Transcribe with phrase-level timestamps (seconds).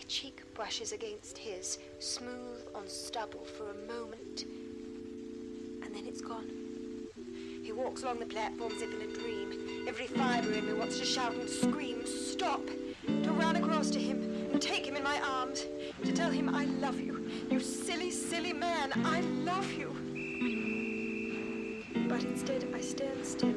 [0.00, 4.46] My cheek brushes against his, smooth on stubble for a moment,
[5.84, 6.48] and then it's gone.
[7.62, 9.84] He walks along the platform as if in a dream.
[9.86, 12.62] Every fibre in me wants to shout and scream, stop!
[13.24, 15.66] To run across to him and take him in my arms,
[16.02, 17.30] to tell him I love you.
[17.50, 19.94] You silly, silly man, I love you.
[22.08, 23.54] But instead, I stand still,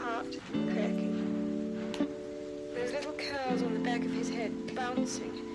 [0.00, 1.96] heart cracking.
[2.72, 5.45] Those little curls on the back of his head bouncing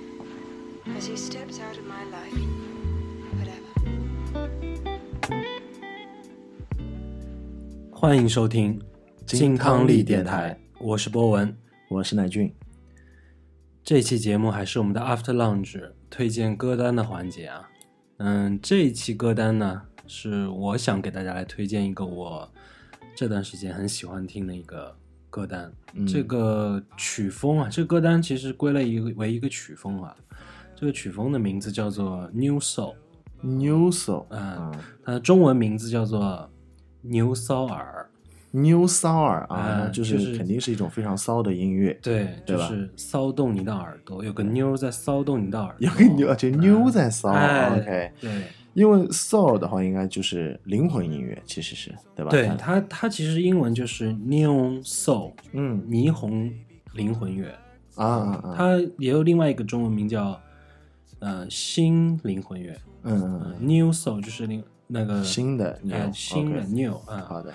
[0.87, 2.33] as he steps out of my life.
[3.37, 3.71] Whatever.
[7.91, 8.81] 欢迎收听
[9.25, 11.55] 金康利电台，我是波文。
[11.89, 12.51] 我是乃俊。
[13.83, 17.69] 这期节目还是我们的 After Lunch 推荐歌单的环节啊。
[18.17, 22.51] 嗯，这一期歌单呢，是我想给大家来推荐一个我
[23.15, 24.95] 这段时间很喜欢听的一个
[25.29, 25.71] 歌单。
[26.07, 30.15] 这个曲风啊，这个歌单其实归类一个为一个曲风啊。
[30.81, 34.73] 这个曲风的名字叫做 New Soul，New Soul，嗯，
[35.05, 36.49] 它的中文名字叫做
[37.01, 38.09] 牛骚耳。
[38.49, 41.95] ，New 骚耳啊，就就是是肯定是一种非常骚的音乐。
[42.01, 47.29] 对，对是骚动你的耳朵，有个妞在骚动你的耳朵，有个妞，而且妞在骚。
[47.29, 48.31] 哎 OK，对
[48.73, 52.31] 因为 soul 的话，应该就是灵魂音乐，其实是对吧？
[52.31, 56.51] 对，它它它其实英文就是 neon soul，嗯霓虹
[56.95, 57.53] 灵魂乐，
[57.93, 60.41] 啊，它也有另外一个中文名叫
[61.21, 67.53] 呃新灵魂乐嗯，new soul 就是另那个嗯，新的哎 new，新的 new 啊，好的，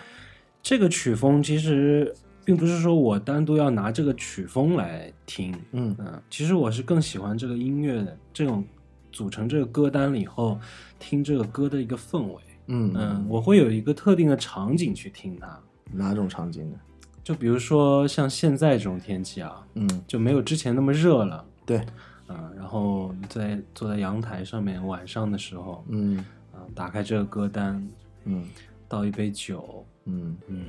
[0.63, 2.13] 这个曲风其实
[2.45, 8.65] 并不是说我单独要拿这个曲风来听，嗯嗯，其实我是更喜欢这个音乐的这种
[9.13, 10.59] 组成这个歌单了以后
[10.99, 12.41] 听这个歌的一个氛围。
[12.69, 15.61] 嗯嗯，我会有一个特定的场景去听它，
[15.93, 16.77] 哪种场景呢？
[17.23, 21.85] 就比如说像现在这种天气啊，嗯，就没有之前那么热了，对，
[22.29, 26.25] 嗯，然后在坐在阳台上面晚上的时候，嗯
[26.55, 27.87] 嗯，打开这个歌单，
[28.25, 28.45] 嗯
[28.89, 30.67] 倒一杯酒，嗯，嗯，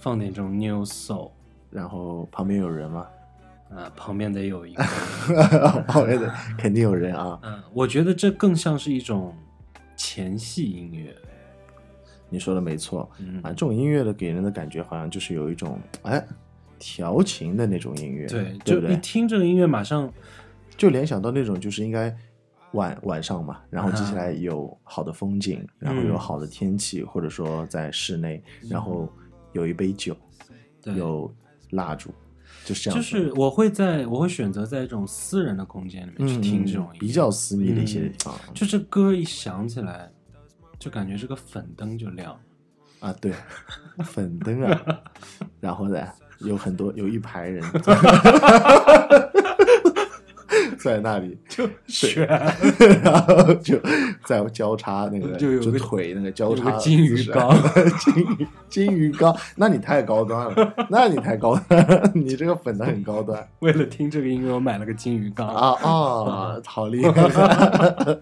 [0.00, 1.30] 放点这种 new soul，
[1.70, 3.06] 然后旁边有人吗？
[3.70, 4.82] 啊，旁边得有一个，
[5.86, 7.38] 旁边的 肯定有人啊。
[7.42, 9.34] 嗯，我觉得这更像是一种
[9.94, 11.14] 前戏音乐，
[12.30, 16.26] 你说的没错，嗯啊，这种音乐的给人的感觉好像就是有一种哎
[16.78, 18.88] 调情的那种音乐，对，对不对？
[18.88, 20.10] 就一听这个音乐，马上
[20.78, 22.16] 就联想到那种就是应该
[22.72, 24.14] 晚晚上嘛，然后接下啊。
[24.14, 29.12] 来有好的风景，然后有好的天气，或者说在室内，然后
[29.52, 30.16] 有一杯酒，
[30.84, 31.34] 有
[31.70, 32.10] 蜡烛，
[32.64, 38.10] 就是这样就，是我会在我会选择在这种私人的空间里面去嗯听这种比较私密的一些
[38.54, 40.10] 就这歌一响起来，
[40.78, 42.38] 就感觉这个粉灯就亮。
[43.00, 43.32] 啊，对，
[44.04, 45.02] 粉灯啊，
[45.60, 46.06] 然后呢，
[46.40, 47.62] 有很多有一排人
[50.78, 52.26] 在那里就悬，
[53.02, 53.78] 然后就
[54.24, 57.54] 在交叉那个就有个腿那个交叉个金鱼缸
[57.98, 65.48] 金鱼金鱼缸，那你太高端了，那你太高端了，你这个粉的很高端为了听这个音乐，我买了个金鱼缸。
[65.48, 68.18] 啊啊，好厉 害！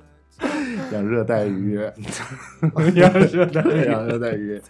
[0.92, 1.80] 养热带鱼，
[2.94, 4.60] 养热带鱼养热带鱼，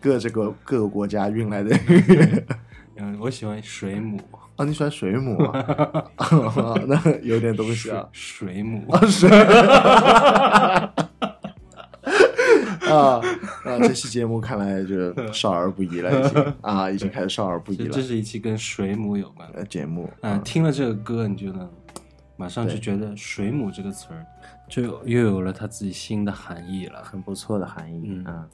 [0.00, 2.44] 各这个各个国家运来的鱼。
[2.98, 4.20] 嗯，我喜欢水母，
[4.56, 6.04] 啊，你喜欢水母啊？
[6.88, 8.06] 那有点东西啊。
[8.12, 8.84] 水母。
[9.06, 9.28] 水
[12.88, 13.20] 啊
[13.64, 13.78] 啊！
[13.80, 18.02] 这期节目看来就少儿不宜了，已经啊，已经开始少儿不宜了这这。
[18.02, 19.58] 是一期跟水母有关的。
[19.58, 21.68] 呃，节目啊，听了这个歌，你就能
[22.36, 24.24] 马上就觉得“水母”这个词儿
[24.68, 27.02] 就又有了它自己新的含义了。
[27.02, 28.46] 很不错的含义嗯啊。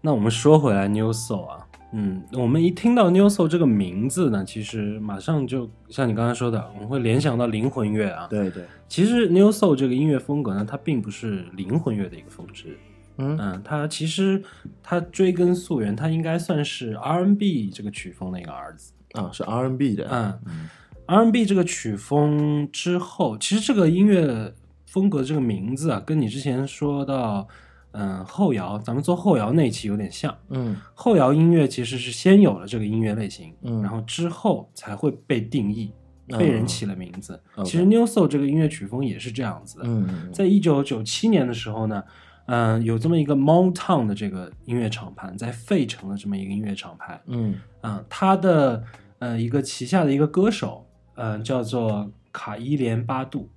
[0.00, 1.66] 那我们说回来，New Soul 啊，
[1.98, 8.26] 嗯，我们一听到 New Soul 这个名字呢，其实马上就像你刚才说的，我们会联想到灵魂乐啊。
[8.28, 12.78] 对对，其实 New Soul 这个音乐风格呢，它并不是灵魂乐的一个分支，
[13.16, 14.42] 嗯嗯，它其实
[14.82, 18.92] 它追根溯源，它应该算是 R&B 这个曲风的一个儿子。
[19.12, 20.38] 啊，是 R&B 的。
[20.44, 20.68] 嗯
[21.06, 24.52] ，R&B 这个曲风之后，其实这个音乐
[24.84, 27.48] 风格这个名字啊，跟你之前说到，
[27.98, 30.36] 嗯，后摇，咱们做后摇那期有点像。
[30.50, 35.90] 嗯后摇音乐其实是先有了这个音乐类型，嗯然后之后才会被定义，
[36.28, 37.40] 嗯被人起了名字。
[37.64, 39.84] 其实 New Soul 这个音乐曲风也是这样子的。
[39.86, 42.04] 嗯在一九九七年的时候呢，
[42.46, 48.84] 嗯、有这么一个 Motown 的这个音乐厂牌，在费城的这么一个音乐厂牌，嗯嗯、它的
[49.20, 53.48] 呃一个旗下的一个歌手，嗯、叫做卡伊莲巴杜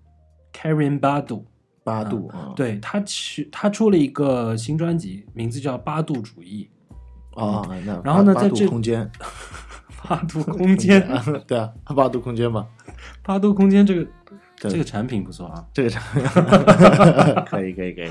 [0.53, 1.43] （Karen Badu）。
[1.89, 6.69] 八度啊，对他去，他出了一个新专辑，名字叫《八度主义
[7.35, 9.09] 啊，那然后呢在这度空间，》，
[10.07, 11.01] 八度 空间，
[11.47, 12.67] 对啊，八度空间嘛，
[13.23, 14.07] 八度空间这个
[14.57, 16.23] 这个产品不错啊，这个产品
[17.45, 18.09] 可以可以可以，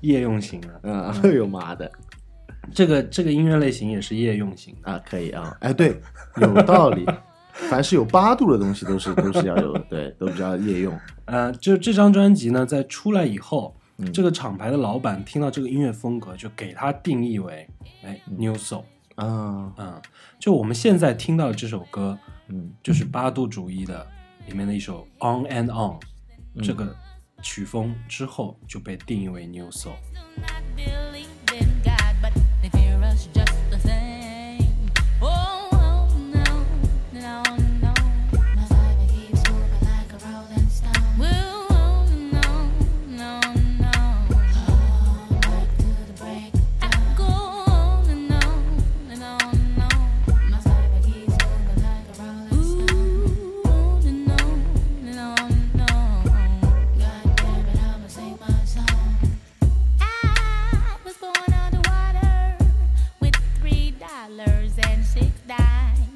[0.02, 0.80] 夜用型的。
[0.82, 1.90] 嗯，哎呦妈的
[2.74, 4.92] 这个这个音乐类型也是夜用型的。
[4.92, 6.00] 啊，可以啊，哎，对，
[6.40, 7.06] 有道理。
[7.52, 10.98] 凡是有八度的东西，都是都是要有，对，都比较夜用。
[11.26, 17.68] 呃，就这张专辑呢，在出来以后，嗯这个厂牌的老板听到这个音乐风格，就给它定义为
[18.02, 18.84] 哎 New Soul。
[19.16, 20.00] 嗯，嗯，
[20.38, 22.18] 就我们现在听到的这首歌，
[22.48, 24.06] 嗯就是八度主义的
[24.46, 25.98] 里面的一首 On and On，、
[26.62, 26.96] 这嗯个
[27.42, 29.92] 曲风之后就被定义为 New Soul。
[65.56, 66.11] die.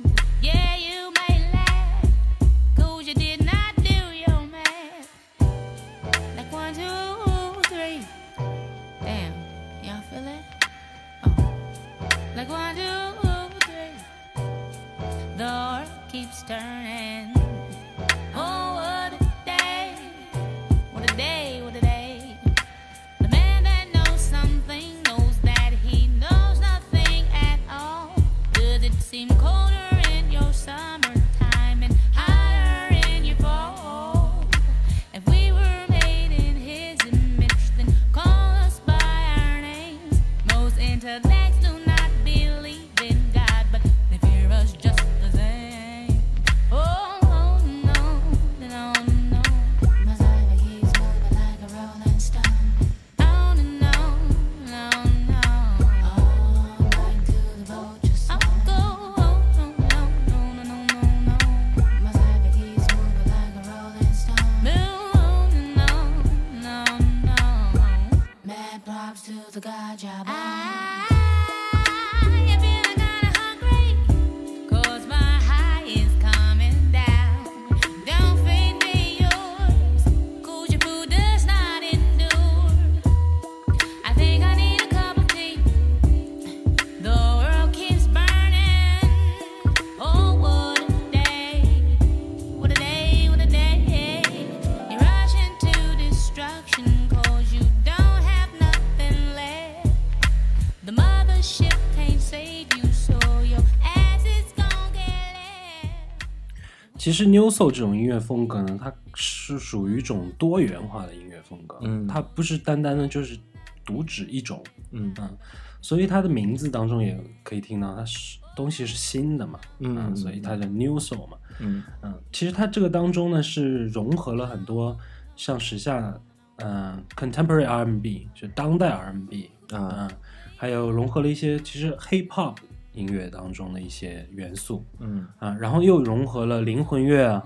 [107.07, 113.39] 其实 New Soul 这种音乐风格呢，它是属于一种多元化的音乐风格，嗯它不是单单的就是
[113.85, 114.61] 独指一种，
[114.91, 115.15] 嗯。
[115.17, 115.39] 嗯，
[115.81, 121.81] 所以它的名字当中也可以听到，它是东西是新的嘛，嗯嗯所以它叫 New Soul 嘛，嗯。
[122.03, 124.99] 嗯，其实它这个当中呢是融合了很多
[125.37, 126.13] 像时下，
[126.57, 130.11] 嗯、contemporary R&B 就当代 R&B 啊嗯，
[130.57, 132.57] 还有融合了一些其实 hip hop
[132.97, 134.85] 音乐当中的一些元素。
[134.99, 135.25] 嗯。
[135.39, 137.41] 啊，然后又融合了灵魂乐啊、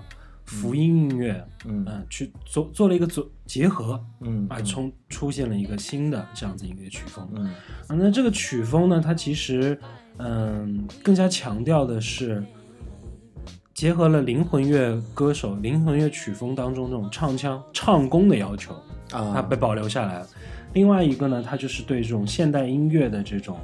[0.45, 1.85] 福音音乐，嗯。
[1.87, 7.29] 嗯、去做做了一个做结合嗯啊，从出现了一个新的这样子音乐曲风。
[7.35, 7.45] 嗯。
[7.45, 9.79] 啊，那这个曲风呢，它其实
[10.17, 12.43] 嗯更加强调的是
[13.73, 18.73] 结合了灵魂乐歌手、灵魂乐曲风当中这种唱腔、唱功的要求
[19.11, 20.27] 啊，它啊被保留下来了。
[20.73, 23.59] 另外一个呢，它就是对这种现代音乐的这种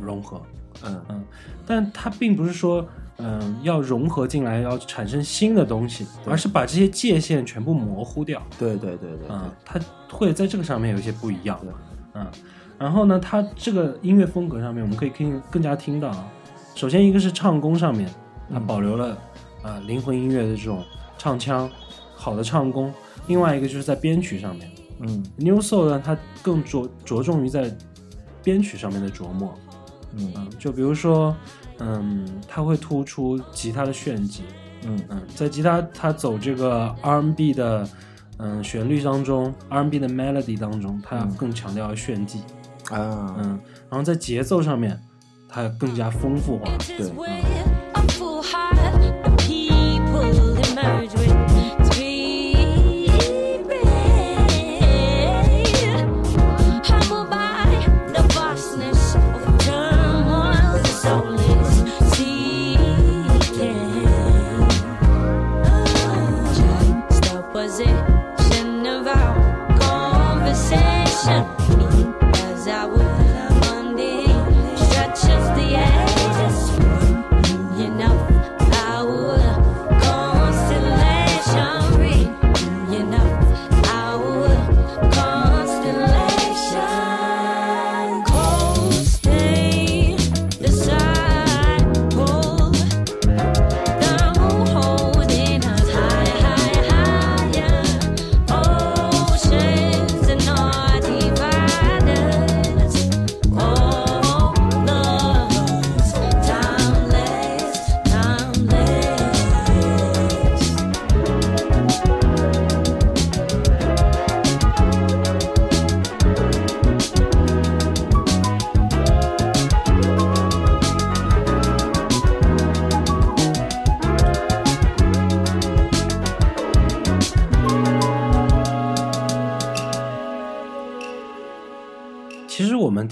[0.00, 0.40] 融合，
[0.84, 1.24] 嗯嗯，
[1.66, 2.86] 但它并不是说
[3.18, 8.42] 嗯要融合进来，要产生新的东西，而是把这些界限全部模糊掉。
[8.58, 9.80] 对对对对嗯对，它
[10.16, 11.70] 会在这个上面有一些不一样对。
[12.14, 12.26] 嗯，
[12.78, 16.26] 然后呢，它这个音乐风格上面，我们可以听更加听到啊。
[16.74, 18.08] 首先一个是唱功上面，
[18.50, 19.10] 它嗯保留了
[19.62, 20.82] 啊、呃灵魂音乐的这种
[21.16, 21.70] 唱腔，
[22.14, 22.92] 好的唱功。
[23.28, 24.68] 另外一个就是在编曲上面
[25.00, 27.72] 嗯，New Soul 呢，它更着着重于在
[28.42, 29.54] 编曲上面的琢磨。
[30.16, 30.32] 嗯。
[30.36, 31.34] 嗯，就比如说，
[31.78, 34.42] 嗯，它会突出吉他的炫技，
[34.86, 35.00] 嗯。
[35.08, 37.88] 嗯，在吉他它走这个 R&B 的
[38.38, 41.34] 嗯旋律当中，R&B 的 melody 当中，它嗯。
[41.36, 42.40] 更强调炫技，
[42.90, 43.34] 啊。
[43.38, 43.58] 嗯，
[43.90, 45.00] 然后在节奏上面，
[45.48, 47.10] 它更加丰富化 is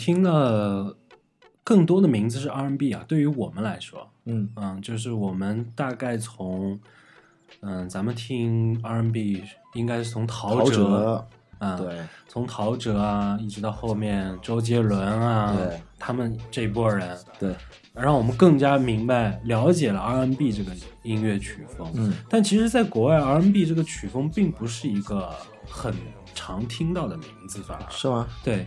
[0.01, 0.97] 听了
[1.63, 6.81] 更多的名字是 R&B 啊，对于我们来说，嗯嗯，就是我们大概从，
[7.61, 11.25] 嗯，咱们听 R&B 应该是从陶陶喆，喆，
[11.59, 17.55] 啊，，对，从陶喆啊，一直到后面周杰伦啊，对，他们这一波人，对，
[17.93, 21.93] 让我们更加明白了解了 R&B 这个音乐曲风。
[21.95, 25.31] 嗯但其实，在国外 R&B 这个曲风并不是一个
[25.69, 25.95] 很
[26.35, 28.27] 常听到的名字，反而是吗？
[28.43, 28.67] 对。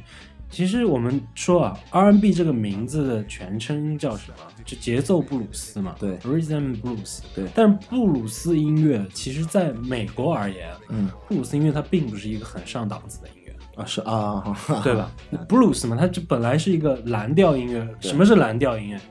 [0.53, 4.37] 其实我们说啊，R&B 这个名字的全称叫什么？
[4.63, 7.19] 就节奏布鲁斯嘛，对，Rhythm Blues。
[7.35, 13.53] 对但是布鲁斯音乐，其实在美国而言，嗯布鲁斯音乐它并不是一个很上档次的音乐。
[13.75, 14.43] 啊是啊，
[14.83, 15.11] 对吧？
[15.49, 17.85] blues 嘛，它这本来是一个蓝调音乐。
[17.99, 19.01] 什么是蓝调音乐？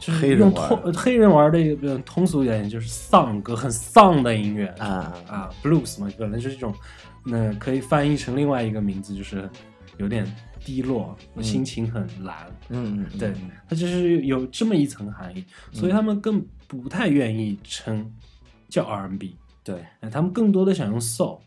[0.00, 6.72] 就是用通黑人玩的一个通俗一点，就是丧歌，很丧的音乐啊啊，blues 嘛，本来就是一种，
[7.24, 9.50] 那可以翻译成另外一个名字，就是
[9.98, 10.24] 有点
[10.68, 12.46] 低落，心情很蓝。
[12.68, 13.32] 嗯嗯，对，
[13.66, 18.12] 它就是有这么一层含义，所以他们更不太愿意称
[18.68, 19.34] 叫 R&B，
[19.64, 19.82] 对。
[20.00, 21.38] 哎他们更多的想用 soul。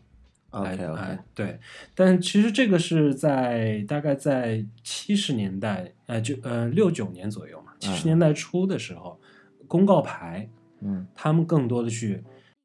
[0.50, 1.60] ，OK 哎 OK，哎对，
[1.94, 9.20] 但其实这个是在大概在七十年代，呃，就呃六九年左右嘛，七十年代初的时候，
[9.68, 10.50] 公告牌
[10.80, 11.06] 嗯。
[11.14, 12.20] 他们更多的去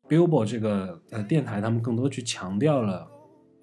[0.10, 3.08] Billboard 这个呃电台，他们更多去强调了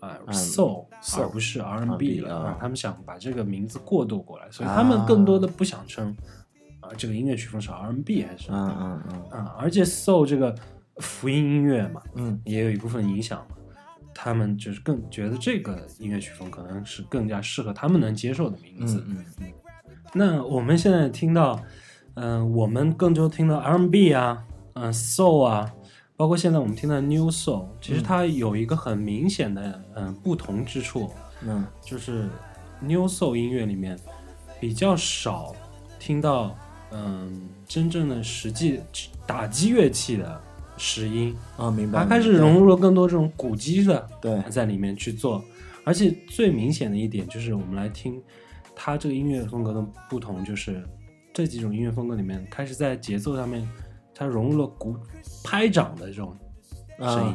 [0.08, 6.14] 啊、嗯 soul，soul，而不是 R&B 了他们想把这个名字过渡过来，所以他们更多的不想称
[6.80, 10.54] 啊这个音乐曲风是 R&B 还是嗯嗯嗯啊，而且 soul 这个
[10.98, 13.56] 福音音乐嘛，嗯也有一部分影响嘛。
[14.16, 19.04] 他们就是更觉得这个音乐曲风可能是更加适合他们能接受的名字。
[19.08, 19.52] 嗯嗯
[20.14, 21.60] 那我们现在听到，
[22.14, 24.44] 嗯、我们更多听到 R&B 啊，
[24.74, 25.74] 嗯、soul 啊，
[26.16, 31.10] 包括现在我们听到 New Soul，其实它有一个很明显的嗯、不同之处，
[31.42, 31.66] 嗯。
[31.82, 32.28] 就是
[32.80, 33.98] New Soul 音乐里面
[34.60, 35.54] 比较少
[35.98, 36.56] 听到
[36.92, 38.80] 嗯真正的实际
[39.26, 40.40] 打击乐器的
[40.76, 42.00] 实音，啊，明白。
[42.00, 44.40] 它开始融入了更多这种鼓机的对。
[44.50, 45.42] 在里面去做，
[45.84, 48.22] 而且最明显的一点就是我们来听
[48.76, 50.82] 它这个音乐风格的不同，就是
[51.32, 53.68] 这几种音乐风格里面开始在节奏上面，
[54.14, 54.96] 它融入了鼓
[55.42, 56.36] 拍掌的这种
[56.98, 57.34] 声音。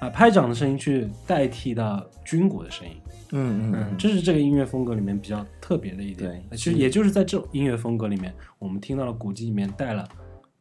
[0.00, 2.94] 啊，拍掌的声音去代替到军鼓的声音，
[3.32, 6.42] 嗯嗯嗯，这是这个音乐风格里面比较特别的一点。
[6.48, 10.08] 对其实也就是在这种音乐风格里面，我们听到了鼓机里面带了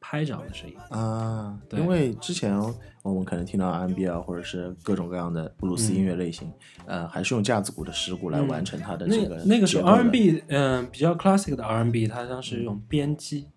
[0.01, 0.75] 拍掌的声音。
[0.89, 2.53] 啊，对因为之前
[3.01, 6.51] 我们可能听到 R&B 啊，或者是各种各样的布鲁斯音乐类型，
[6.85, 13.47] 呃，还是用架子鼓的石鼓来完成它的这个嗯那那个是结构的 R&B，嗯、比较 classic 的 R&B，它像是用编机，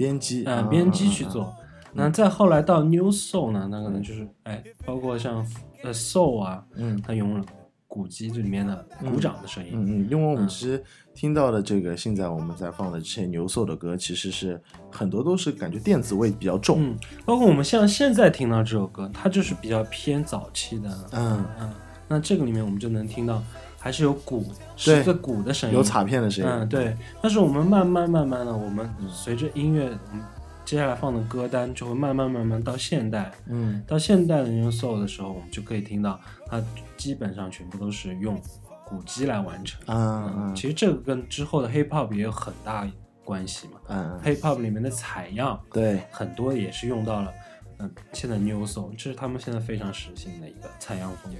[0.00, 1.26] 编辑，嗯、啊编辑去。
[1.26, 1.54] 做。
[1.92, 5.46] 那再后来到 New Soul 呢，那可能就是哎，包括像
[5.82, 7.44] 呃 Soul 啊，嗯它用了
[7.86, 9.72] 鼓机这里面的鼓掌的声音。
[9.74, 10.82] 嗯嗯，因为我们嗯其实
[11.14, 14.58] 听到的这个现在我们在放的这些牛兽的歌，其实是
[14.90, 16.82] 很多都是感觉电子味比较重。
[16.82, 21.70] 嗯，包括我们像现在听到这首歌，它就是比较偏早期的，嗯嗯，
[22.08, 23.42] 那这个里面我们就能听到
[23.82, 24.44] 还是有鼓，
[24.84, 26.50] 对是个鼓的声音，有卡片的声音。
[26.50, 26.94] 嗯，对。
[27.22, 30.22] 但是我们慢慢慢慢的，我们随着音乐，我们
[30.66, 36.62] 接下来放的歌单就会慢慢慢慢到现代，嗯到现代的 New Soul 的时候，我们就可以听到它
[36.98, 38.40] 基本上全部都是用
[38.84, 39.80] 鼓机来完成。
[39.86, 42.86] 嗯嗯其实这个跟之后的 Hip Hop 也有很大
[43.24, 43.80] 关系嘛。
[43.88, 47.32] 嗯，嗯 Hip Hop 里面的采样对，很多也是用到了
[47.78, 51.38] 嗯，现在 New Soul，这是他们现在非常时兴的一个采样风格。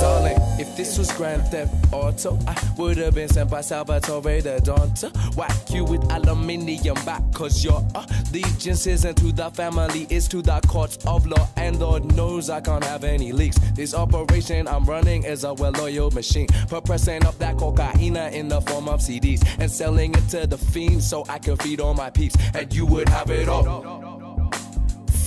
[0.00, 4.60] Darling, if this was Grand Theft Auto, I would have been sent by Salvatore the
[4.64, 7.22] Dawn to whack you with aluminium back.
[7.32, 11.48] Cause your allegiance isn't to the family, it's to the courts of law.
[11.56, 13.58] And Lord knows I can't have any leaks.
[13.74, 16.48] This operation I'm running is a well oiled machine.
[16.68, 20.58] For pressing up that cocaine in the form of CDs and selling it to the
[20.58, 22.36] fiends so I can feed all my peeps.
[22.54, 24.11] And you would have it all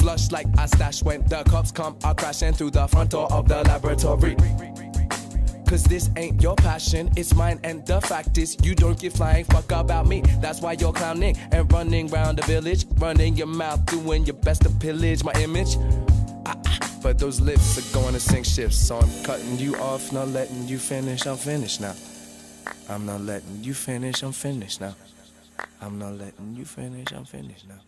[0.05, 3.47] flush like I stash when the cops come are crashing through the front door of
[3.47, 4.35] the laboratory.
[5.67, 9.45] Cause this ain't your passion, it's mine, and the fact is, you don't give flying
[9.45, 10.21] fuck about me.
[10.41, 14.61] That's why you're clowning and running round the village, running your mouth, doing your best
[14.61, 15.75] to pillage my image.
[16.45, 20.13] Ah, ah, but those lips are going to sink ships, so I'm cutting you off,
[20.13, 21.25] not letting you finish.
[21.25, 21.95] I'm finished now.
[22.89, 24.93] I'm not letting you finish, I'm finished now.
[25.81, 27.81] I'm not letting you finish, I'm finished now.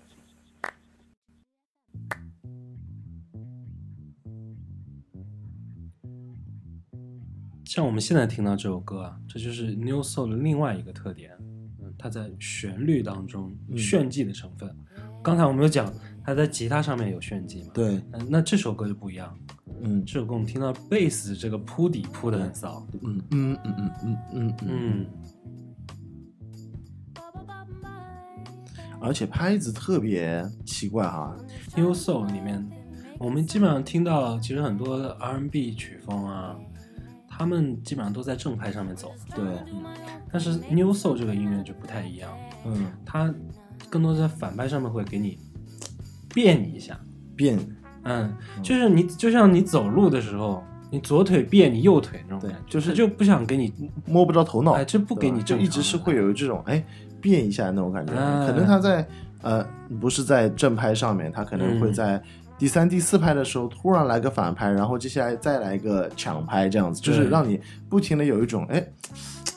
[7.78, 11.32] 像我们现在听到这首歌啊，这就是 New Soul 的另外一个特点，
[11.80, 14.76] 嗯，它在旋律当中炫技的成分。
[15.24, 15.94] 刚才我们有讲，
[16.24, 17.70] 它在吉他上面有炫技嘛？
[17.76, 19.32] 对，嗯，那这首歌就不一样，
[19.84, 25.06] 嗯这首歌我们听到贝斯这个铺底铺的很骚，嗯嗯嗯嗯嗯嗯嗯，嗯，
[29.00, 31.38] 而且拍子特别奇怪哈
[31.76, 32.68] ，New Soul 里面，
[33.20, 36.58] 我们基本上听到，其实很多的 R&B 曲风啊，
[37.38, 39.44] 他们基本上都在正拍上面走，对，
[40.32, 42.32] 但是 New Soul 这个音乐就不太一样，
[42.66, 43.32] 嗯，它
[43.90, 45.38] 更多在反拍上面会给你
[46.34, 47.00] 变你一下，
[47.36, 47.60] 变，
[48.04, 53.72] 嗯，就是你就像你走路的时候，你左腿变你右腿那种对感觉，就是就不想给你，
[54.08, 56.84] 摸不着头脑，哎，这不给你就一直是会有这种哎
[57.22, 58.48] 变一下那种感觉，哎。
[58.48, 59.08] 可能他在
[59.44, 59.64] 呃
[60.02, 61.94] 不是在正拍上面，他可能会嗯。
[61.94, 62.24] 在
[62.58, 68.84] 第三、第四拍的时候突然来个反拍，然后接下来再来一个抢拍，这样子，就是让你不停的有一种哎，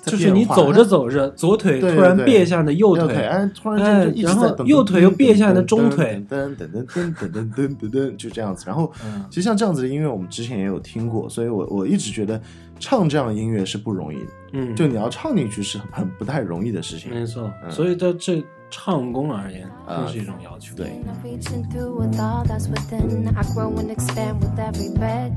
[0.04, 8.64] 就是你走着走着，左腿突然对别一下你的右右腿，哎，突然哎间就一直然后在右腿又别一下你的中腿噔噔噔噔噔噔噔噔噔，就这样子。
[8.66, 12.39] 然后嗯其实像这样子的音乐，我们之前也有听过，所以我我一直觉得
[12.78, 17.10] 唱这样的音乐是不容易的，嗯，就你要唱进去是很不太容易的事情。
[17.10, 20.75] 没错，嗯所以在这唱功而言，啊更是一种要求。
[20.75, 23.27] 对 I'm reaching through with all that's within.
[23.36, 25.31] I grow and expand with every breath.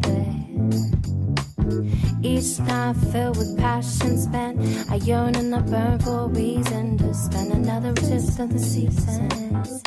[2.22, 4.58] Each night filled with passion spent.
[4.90, 9.82] I yearn and I burn for a reason to spend another just of the seasons.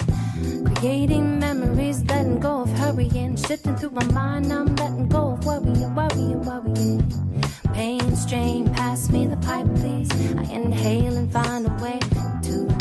[0.76, 3.36] Creating memories, letting go of hurrying.
[3.36, 7.04] Shifting through my mind, I'm letting go of worrying, worrying, worrying.
[7.74, 10.10] Pain, strain, pass me the pipe, please.
[10.38, 12.75] I inhale and find a way to release, to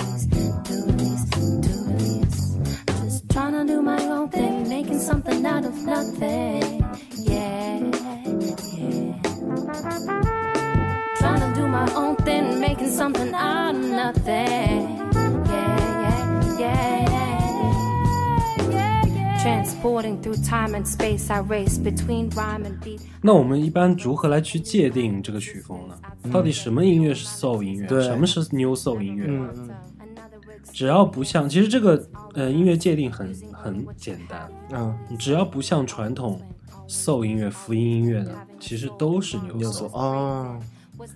[3.34, 6.84] trying to do my own thing, making something out of nothing.
[7.16, 7.80] Yeah,
[8.76, 9.14] yeah.
[11.18, 14.98] Trying to do my own thing, making something out of nothing.
[15.48, 17.08] Yeah, yeah,
[18.70, 19.42] yeah.
[19.42, 23.00] Transporting through time and space, I race between rhyme and beat.
[23.22, 25.94] 那我们一般如何来去界定这个曲风呢？
[26.32, 29.26] 到底什么音乐是 soul 音乐，对什么是 new soul 音乐？
[29.28, 29.93] 嗯嗯 Another rig-
[30.73, 36.41] 只要不像，其实这个呃音乐界定很很简单，嗯，只要不像传统
[36.87, 39.97] soul 音乐、福音音乐的，其实都是 new 有 soul。
[39.97, 40.59] 啊，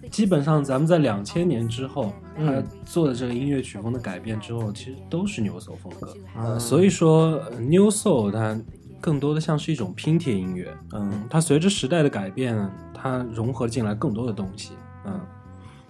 [0.09, 6.07] 基本上咱们在两千年之后，嗯他做的这个音乐曲风的改变之后，其实都是 new soul 风格。
[6.35, 8.59] 啊呃所以说呃 new soul 它
[9.01, 14.71] 更多的像是一种拼贴音乐，嗯它随着时代的改变，它融合进来更多的东西。
[15.05, 15.19] 嗯，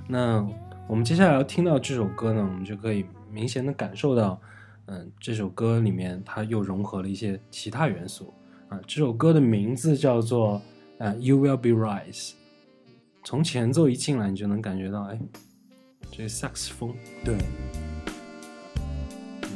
[0.07, 0.47] 那
[0.87, 4.39] 我们接下来要听到这首歌呢，我们就可以明显的感受到，
[4.85, 8.33] 嗯，这首歌里面它又融合了一些其他元素。
[8.69, 10.61] 啊，这首歌的名字叫做
[10.99, 12.33] 呃 You Will Be Rise。
[13.23, 15.19] 从前奏一进来，你就能感觉到，哎，
[16.11, 16.93] 这个萨克斯风。
[17.23, 17.35] 对，
[19.43, 19.49] 嗯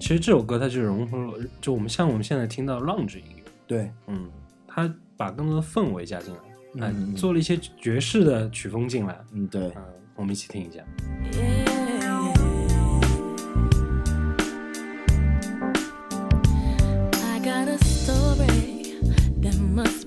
[0.00, 4.30] 其实这首歌它就融合了，就我们像我们现在听到 lounge 音乐，对，嗯，
[4.66, 6.34] 它把更多的氛围加进
[6.74, 9.82] 来，哎、做了一些爵士的曲风进来，嗯对嗯，，
[10.16, 11.71] 我们一起听一下。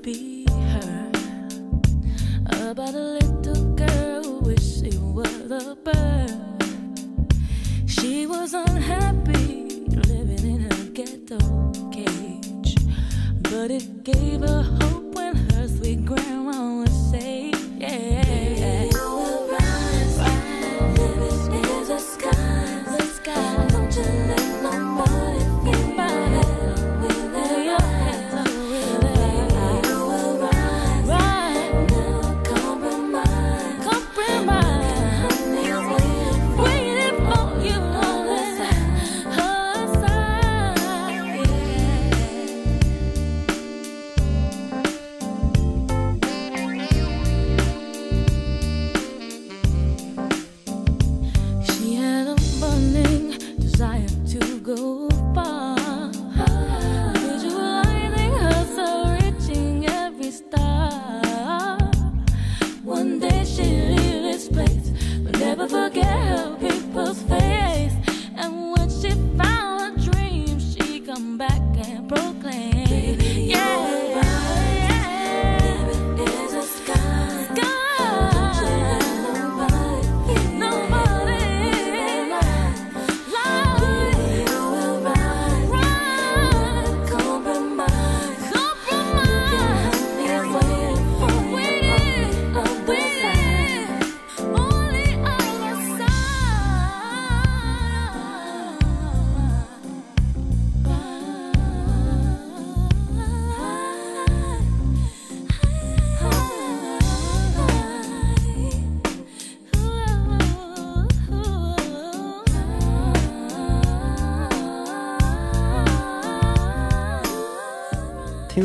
[0.05, 1.17] Be heard
[2.61, 7.33] about a little girl who wished she was a bird.
[7.87, 9.63] She was unhappy
[10.07, 12.75] living in a ghetto cage,
[13.49, 16.64] but it gave her hope when her sweet grandma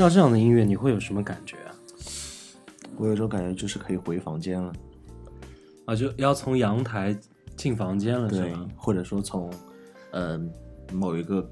[0.01, 1.75] 到这样的音乐，你会有什么感觉啊？
[2.97, 4.73] 我有种感觉就是可以回房间了，
[5.87, 7.17] 啊，就要从阳台
[7.57, 9.51] 进房间了，是对吧？，或者说从
[10.11, 10.39] 呃
[10.93, 11.49] 某一个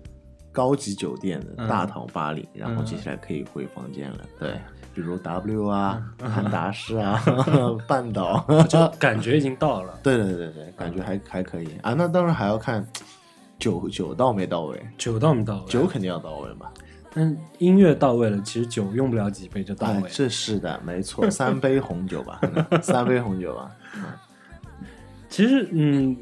[0.53, 4.61] 高级酒店的大堂吧里，然后接下来可以回房间了，对，
[4.95, 7.23] 比如 W 啊、汉达士啊、
[7.89, 11.95] 半岛，就感觉已经到了， 对对对对，感觉还还可以啊。
[11.95, 12.87] 那当然还要看
[13.59, 15.67] 酒酒到没到位，酒到没到位？
[15.67, 16.71] 酒肯定要到位嘛。
[17.19, 20.09] 但音乐到位了，其实酒用不了几杯就到位，了。
[20.09, 22.41] 是的，没错， 三杯红酒吧，
[22.81, 23.77] 三杯红酒吧。
[25.29, 26.17] 其实，嗯，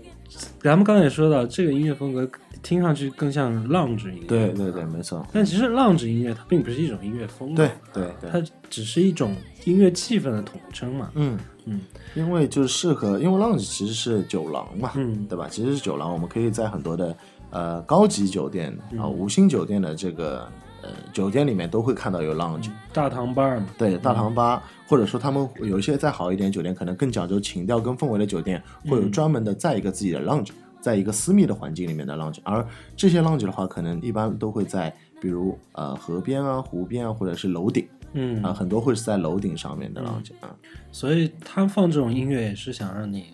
[0.58, 2.26] 咱们刚才也说到，这个音乐风格
[2.62, 11.10] 听上去更像 lounge 音乐，对对对，没错，但其实 lounge 音乐它并不是一种音乐风格，对对对，它只是一种音乐气氛的统称嘛。
[11.14, 11.80] 嗯嗯，
[12.14, 15.46] 因为就是适合，因为 lounge 其实是酒廊嘛，嗯对吧？
[15.50, 17.16] 其实是酒廊，我们可以在很多的
[17.50, 20.48] 呃高级酒店嗯啊、五星酒店的这个
[20.86, 32.64] 呃酒店里面都会看到有 lounge，、大堂 bar 嘛，对，大堂吧，或者说他们有一些再好一点酒店，可能更讲究情调跟氛围的酒店，会有专门的在一个自己的 lounge，在一个私密的环境里面的 lounge，而
[32.96, 37.86] 这些 lounge 的话，可能一般都会在比如呃河边啊、湖边啊，或者是楼顶。
[38.12, 38.42] 嗯。
[38.42, 40.54] 啊、很多会是在楼顶上面的 lounge 啊。
[40.92, 43.26] 所以他放这种音乐也是想让你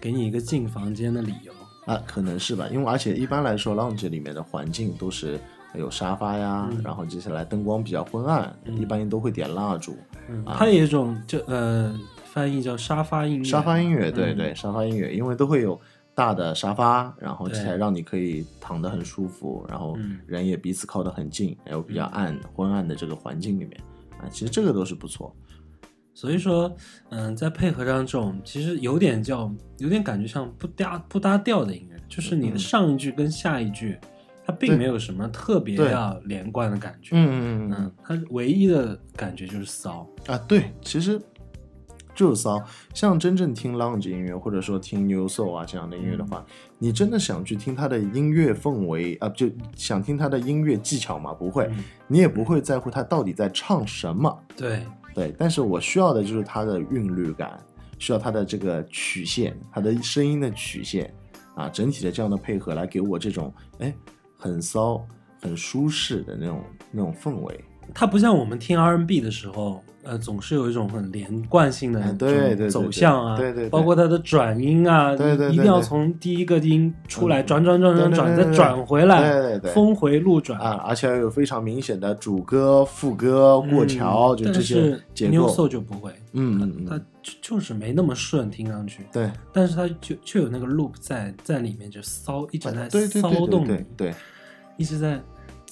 [0.00, 1.52] 给你一个进房间的理由。
[1.86, 5.40] 啊，可能是吧，因为而且一般来说，lounge 里面的环境都是
[5.78, 9.96] 有沙发呀，然后接下来灯光比较昏暗，一般都会点蜡烛，
[10.44, 10.56] 啊。
[10.58, 15.80] 它有一种就呃翻译叫沙发音乐，沙发音乐，对对，沙发音乐，因为都会有
[16.14, 20.18] 大的沙发，然后接下来让你可以躺得很舒服，然后嗯。
[20.26, 23.80] 人也彼此靠得很近，然后比较暗、昏暗的这个环境里面。
[24.18, 25.34] 啊，其实这个都是不错。
[26.12, 26.74] 所以说，
[27.10, 32.58] 嗯，再配合上这种其实有点叫有点感觉像不搭不搭调的音乐，就是你的嗯。
[32.58, 33.96] 上一句跟下一句，
[34.48, 37.10] 它并没有什么特别要连贯的感觉。
[37.12, 40.08] 嗯嗯嗯，它唯一的感觉就是骚。
[40.26, 41.20] 啊，对，其实
[42.14, 42.58] 就是骚。
[42.94, 46.42] 像真正听 lounge 音乐，或者说听 new soul 啊这样的音乐的话，
[46.78, 51.34] 你真的想去听它的音乐氛围啊，就想听它的音乐技巧吗？
[51.34, 54.34] 不会，嗯你也不会在乎它到底在唱什么。
[54.56, 57.62] 对，对，但是我需要的就是它的韵律感，
[57.98, 61.12] 需要它的这个曲线，它的声音的曲线
[61.54, 63.94] 啊，整体的这样的配合来给我这种哎
[64.38, 65.04] 很骚、
[65.42, 67.64] 很舒适的那种那种氛围。
[67.94, 73.68] 它不像我们听 R&B 的时候，呃，总是有一种很连贯性的对对对走向啊，对对对。
[73.70, 77.46] 包括它的转音啊，对对对一定要从第一个音出来，嗯。
[77.46, 79.70] 转转转转转，再转回来，对对对。
[79.72, 80.58] 峰回路转。
[80.60, 85.46] 啊，而且还有非常明显的主歌、副歌、过桥，就这些是结 New。
[85.48, 92.88] Soul 就不会，嗯嗯它嗯，就就是没那么顺，听上去，对，但是它就却有那个 loop 在在里面，就骚一直在
[93.20, 94.14] 骚动你，对，
[94.76, 95.20] 一直在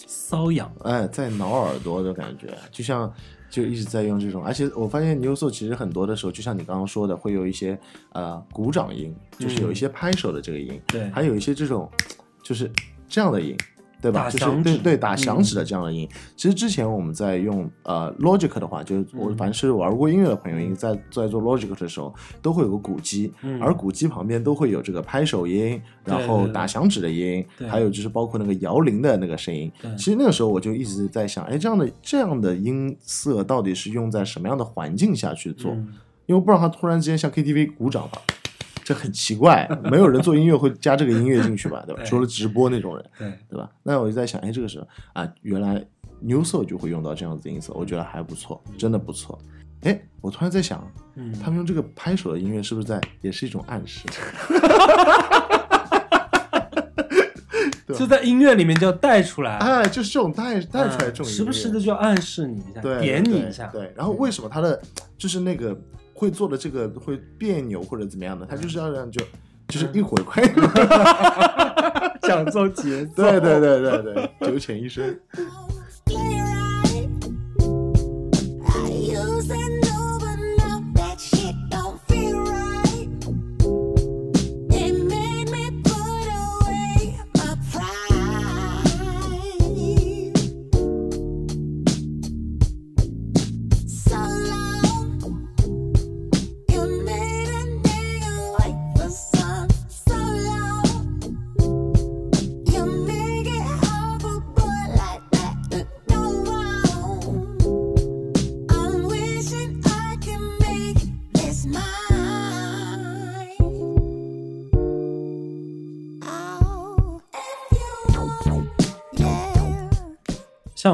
[0.07, 0.71] 瘙痒。
[0.83, 3.13] 哎，在挠耳朵的感觉，就像
[3.49, 7.79] 就一直在用这种，而且我发现 New Soul 其实很多的时候，就像你刚刚说的，会有一些
[8.13, 11.91] 呃鼓掌音，就是有一些拍手的这个音，嗯对还有一些这种
[12.43, 12.71] 就是
[13.09, 13.57] 这样的音。
[14.11, 14.31] 对吧？
[14.31, 16.09] 就是对对打响嗯指的这样的音。
[16.37, 29.71] 其实之前我们在用呃 Logic 的话，就是我嗯凡是玩过音乐的朋友，应该在在做 Logic 的时候，都会有个鼓机，嗯而鼓机旁边都会有这个拍手音，然后打响指的音，对还有就是包括那个摇铃的那个声音。
[29.97, 35.73] 其实那个时候我就一直在想，哎，这样的这样的音色到底是用在什么样的环境下去做？
[35.73, 35.89] 嗯
[36.27, 38.21] 因为不然他突然之间像 KTV 鼓掌吧，
[38.87, 42.05] 这很奇怪，没有人做音乐会加这个音乐进去吧，对吧？
[42.05, 43.69] 除了直播那种人，对，对吧？
[43.83, 45.85] 那我就在想，哎，这个时候啊，原来
[46.21, 49.37] New Soul 就会用到这样子的音色，我觉得还不错，真的不错。
[49.83, 54.07] 哎，我突然在想，嗯，他们用这个拍手的音乐是不是在也是一种暗示？
[57.93, 64.81] 就在音乐里面就要带出来，哎，就是这种带带出来这种，嗯时不时的就要暗示你一下，对点你一下，对，然后为什么他的
[65.19, 65.77] 就是那个
[66.17, 68.47] 会做的这个会别扭或者怎么样的？
[68.47, 69.23] 他就是要让就
[69.69, 70.43] 就是一会儿快，
[72.23, 75.21] 讲奏节奏，对对对对对，九浅一深。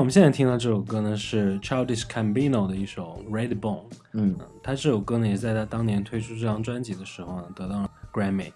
[0.03, 3.83] 我们现在听到这首歌呢，是 Childish Gambino 的一首《Red Bone》。
[4.15, 4.37] 嗯。
[4.61, 8.51] 他这首歌呢，也在他当年推出这张专辑的时候呢，得到了 Grammy。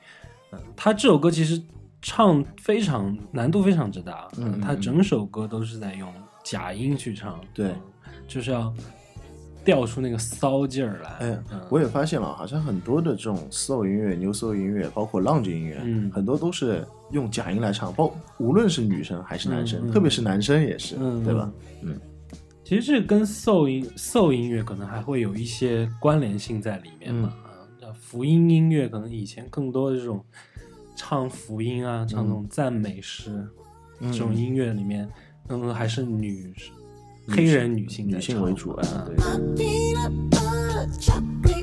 [0.50, 1.62] 嗯，他这首歌其实
[2.02, 7.68] 唱非常难度非常之大，嗯他整首歌都是在用假音去唱，对。
[7.68, 7.80] 嗯
[8.26, 8.74] 就是要
[9.66, 11.10] 调出那个骚劲儿来。
[11.18, 16.10] 哎嗯，我也发现了，好像很多的这种 soul 音乐、new soul 音乐，包括 lounge 音乐，嗯。
[16.10, 21.52] 很多都是用假音来唱，包无论是女生还是男生，嗯嗯特别是男生也是，嗯对吧？
[21.82, 22.00] 嗯。
[22.64, 27.28] 其实这跟 soul 音 soul 音乐可能还会有一些关联性在里面嘛。
[27.44, 30.24] 啊，那福音音乐可能以前更多的这种
[30.96, 33.46] 唱福音啊，唱那种赞美诗、
[34.00, 34.12] 嗯。
[34.12, 35.08] 这种音乐里面，
[35.46, 36.52] 更多还是女
[37.28, 39.08] 黑人女性女性为主啊，啊
[41.42, 41.55] 对。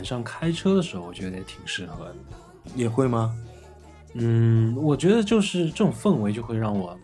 [0.00, 2.14] 晚上开车的时候，我觉得也挺适合的。
[2.74, 3.36] 也会吗？
[4.14, 6.98] 嗯，我觉得就是这种氛围就会让我，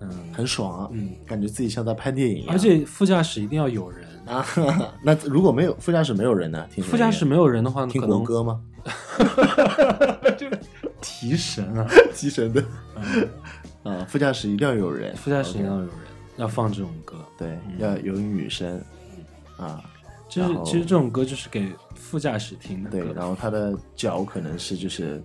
[0.00, 2.54] 嗯，很爽啊，嗯，感觉自己像在拍电影一样。
[2.54, 4.06] 而且副驾驶一定要有人。
[4.26, 4.44] 啊，
[5.02, 6.68] 那如果没有副驾驶没有人呢？
[6.70, 8.60] 听副驾驶没有人的话，乐听国歌吗？
[11.00, 11.86] 提神啊。
[12.14, 12.62] 提神的。
[13.84, 15.88] 啊，副驾驶一定要有人，副驾驶一定要有人，
[16.36, 17.16] 要放这种歌。
[17.38, 18.78] 对，嗯要有女生
[19.56, 19.82] 啊，
[20.28, 22.90] 就是其实这种歌就是给副驾驶听的。
[22.90, 25.22] 对，然后他的脚可能是就是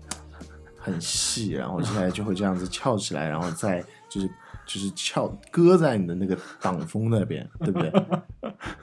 [0.78, 4.28] 很细，然后接下来就会这样子翘起来，然后再就是
[4.66, 7.92] 就是翘搁在你的那个挡风那边，对不对？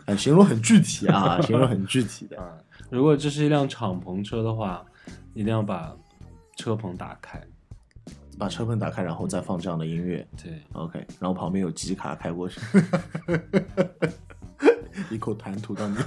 [0.06, 2.36] 哎，形容很具体啊，形容很具体的。
[2.42, 2.56] 啊，
[2.90, 4.84] 如果这是一辆敞篷车的话，
[5.34, 5.96] 一定要把
[6.56, 7.42] 车棚打开。
[8.38, 14.08] 把车门打开，然后再放这样的音乐对，，OK，然后旁边有吉卡开过去，一
[15.34, 15.96] 口痰吐到你。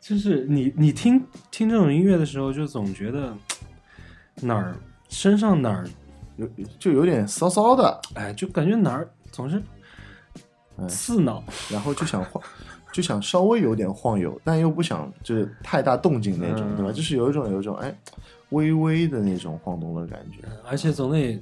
[0.00, 3.30] 就是你你听听这种音乐的时候，就总觉得
[4.40, 4.74] 哪儿
[5.10, 5.86] 身上哪儿，
[6.36, 9.62] 有就有点骚骚的，哎，就感觉哪儿总是
[10.78, 11.44] 嗯刺挠。
[11.70, 12.42] 然后就想晃，
[12.90, 16.90] 就想稍微有点晃悠，但又不想就是太大动静那种，嗯对吧？
[16.90, 17.94] 就是有一种有一种哎，
[18.48, 20.38] 微微的那种晃动的感觉。
[20.64, 21.38] 而且总得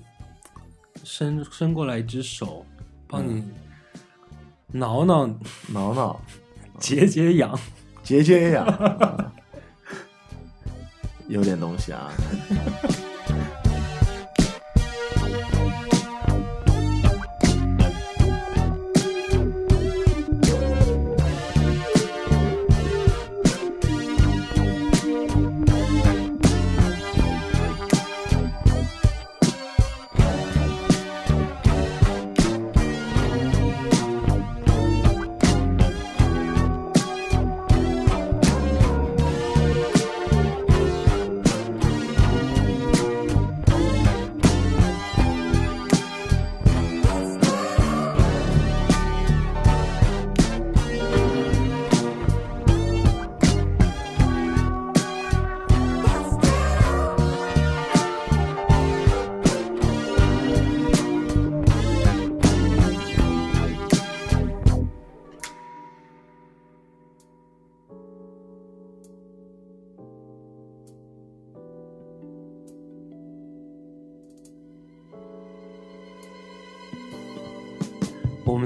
[1.05, 2.67] 伸伸过来一只手，
[3.09, 3.43] 帮你
[4.73, 5.27] 挠挠、
[5.69, 6.21] 挠挠，
[6.79, 7.59] 解解痒。
[8.03, 9.33] 解解痒，啊
[11.29, 12.09] 有点东西啊。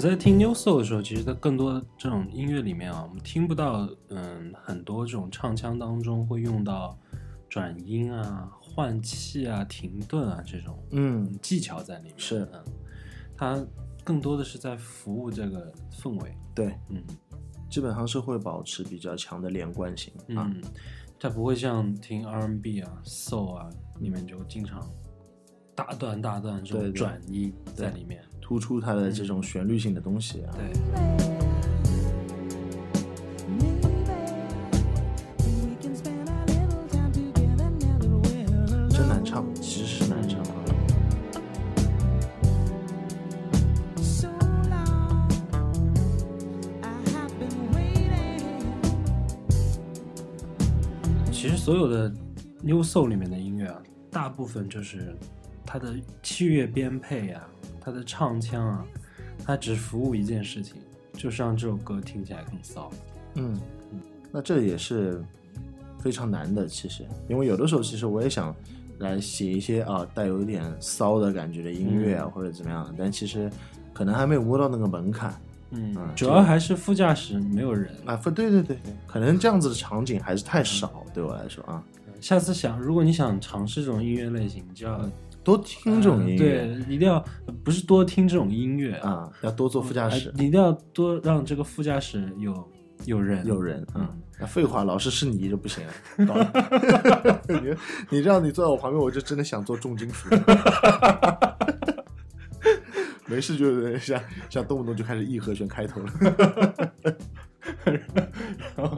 [0.01, 6.99] 们在听 New Soul 的时候，其实在更多这种音乐里面啊，我们听不到嗯很多这种唱腔当中会用到
[7.51, 12.15] 转音啊、换气啊、停顿啊这种嗯，技巧在里面。
[12.17, 12.65] 是嗯，
[13.37, 13.67] 它
[14.03, 16.35] 更多的是在服务这个氛围。
[16.55, 17.05] 对，嗯
[17.69, 20.51] 基本上是会保持比较强的连贯性啊。
[20.51, 20.63] 嗯，
[21.19, 23.69] 它不会像听 R&B 啊、Soul 啊
[24.01, 24.91] 里面就经常
[25.75, 28.25] 大段大段这种转音在里面。
[28.51, 30.73] 突出它的这种旋律性的东西啊，对。
[38.89, 40.43] 真难唱，其实是难唱。
[51.31, 52.13] 其实所有的
[52.61, 55.17] new soul 里面的音乐啊，大部分就是
[55.65, 57.47] 它的器乐编配呀。
[57.81, 58.85] 它的唱腔啊，
[59.45, 60.77] 他只服务一件事情，
[61.15, 62.91] 就是让这首歌听起来更骚。
[63.35, 63.59] 嗯，
[64.31, 65.23] 那这也是
[65.99, 68.55] 非常难的，其实，因为有的时候其实我也想
[68.99, 73.51] 来写一些啊带有一点骚的感觉的音乐啊，或者怎么样，但其实
[73.93, 75.35] 可能还没有摸到那个门槛
[75.71, 77.95] 嗯嗯，主要还是副驾驶没有人。
[78.05, 78.17] 啊。
[78.17, 81.83] 不，对对对对，可能这样子的场景还是太少，对我来说啊，
[82.21, 85.01] 下次想，如果你想尝试这种音乐类型，你就要
[85.57, 86.39] 多听这种音乐。
[86.39, 87.25] 对，一定要
[87.65, 90.31] 不是多听这种音乐啊，要多坐副驾驶。
[90.37, 92.71] 一定要多让这个副驾驶有
[93.05, 93.45] 有人。
[93.47, 94.07] 有人，嗯。
[94.09, 95.85] 嗯，那废话，老师是你就不行，
[96.19, 97.75] 你
[98.11, 100.29] 你这样你坐在我旁边，我就真的想做重金属。
[103.27, 106.11] 没事，就是像像动不动就开始 E 和弦开头了，
[108.77, 108.97] 然后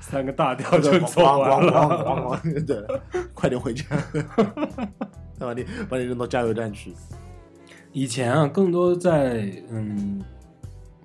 [0.00, 1.72] 三个大调就咣走完咣了。
[1.72, 2.86] 咣咣咣，对，
[3.34, 3.84] 快点回家，
[5.44, 6.92] 把你把你扔到加油站去。
[7.92, 10.22] 以前啊，更多在嗯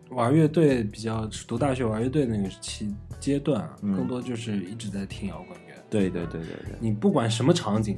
[0.10, 5.76] 玩乐队比较读大学玩乐队那个期阶段啊，嗯更多就是一直在听摇滚乐。
[5.90, 7.98] 对对对对对，你不管什么场景，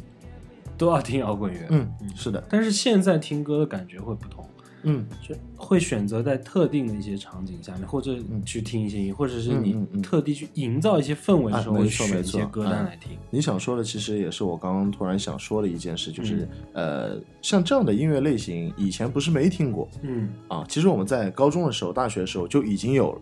[0.77, 1.67] 都要听摇滚乐。
[1.69, 4.45] 嗯，是的，但是现在听歌的感觉会不同，
[4.83, 5.05] 嗯。
[5.21, 8.15] 就会选择在特定的一些场景下面，或者
[8.45, 13.11] 去听一些音，或者是你嗯特地去营造一些氛围的时候，会选一些歌单嗯来听。
[13.29, 16.81] 你想说的其实也是我刚刚突然想说的一件事，就是、嗯。
[17.15, 20.29] 呃，像这样的音乐类型，以前不是没听过，嗯。
[20.47, 23.21] 啊，其实我们在高中的时候、大学的时候就已经有了，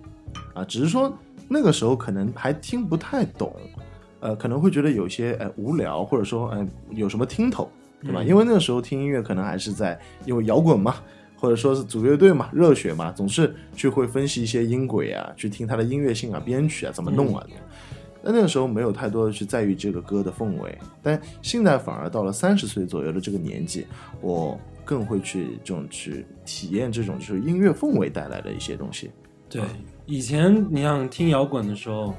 [0.55, 1.11] 啊，只是说
[1.47, 3.53] 那个时候可能还听不太懂，
[4.19, 7.69] 呃，可能会觉得有些呃无聊，或者说呃有什么听头，
[8.01, 8.21] 对吧？
[8.21, 8.27] 嗯。
[8.27, 10.95] 因为那个时候听音乐可能还是在因为摇滚嘛，
[11.39, 17.45] 或者说是组乐队嘛、热血嘛，总是去会分析一些音轨啊，去听它的音乐性啊、编曲啊怎么弄啊。
[18.21, 23.87] 但那个时候没有太多的去在意这个歌的氛围，但现在反而到了三十岁左右的这个年纪，
[24.19, 29.09] 我更会去这种去体验这种就是音乐氛围带来的一些东西。
[29.49, 29.61] 对，
[30.05, 32.13] 以前你像听摇滚的时候，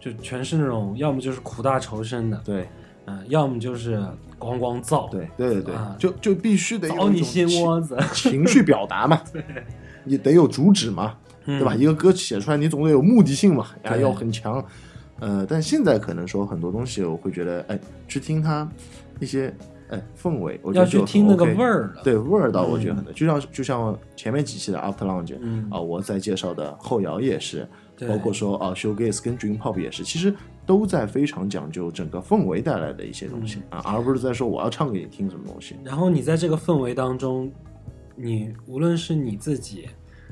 [0.00, 2.66] 就全是那种要么就是苦大仇深的，对
[3.04, 4.02] 嗯、要么就是
[4.40, 5.94] 咣咣造，对对对对，啊。
[5.98, 7.96] 就就必须得有你心窝子。
[8.14, 9.20] 情绪表达嘛，
[10.04, 11.74] 你得有主旨嘛，对吧？
[11.74, 14.02] 一个歌写出来，你总得有目的性嘛，呀，嗯对。
[14.02, 14.64] 要很强。
[15.20, 18.66] 呃，但现在可能说很多东西，我会觉得，哎，去听它
[19.20, 19.54] 一些
[19.90, 22.00] 哎氛围，我觉要去听那个味儿了。
[22.02, 25.68] 对味儿倒，我觉得很多，就像就像前面几期的 After Lounge 嗯。
[25.70, 28.08] 啊，我在介绍的后摇也是，对。
[28.08, 30.34] 包括说啊 Showgaze 跟 Dream Pop 也是，其实
[30.70, 33.80] 都在非常讲究整个氛围带来的一些东西嗯。
[33.80, 35.74] 啊，而不是在说我要唱给你听什么东西。
[35.82, 37.50] 然后你在这个氛围当中，
[38.14, 39.88] 你无论是你自己，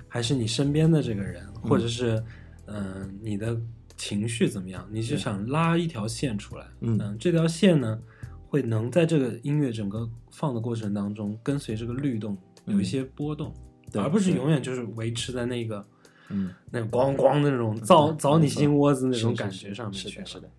[0.06, 2.22] 还是你身边的这个人，或者是
[2.66, 3.60] 嗯、呃你的
[3.96, 7.16] 情绪怎么样，你是想拉一条线出来，嗯。
[7.18, 7.98] 这条线呢，
[8.46, 13.52] 会能在这个音乐整个放的过程当中，跟随这个律动有一些波动，
[13.94, 15.84] 而不是永远就是维持在那个
[16.30, 20.26] 嗯，那种咣咣的那种凿凿你心窝子那种感觉上面去了。
[20.26, 20.50] 是的，是的。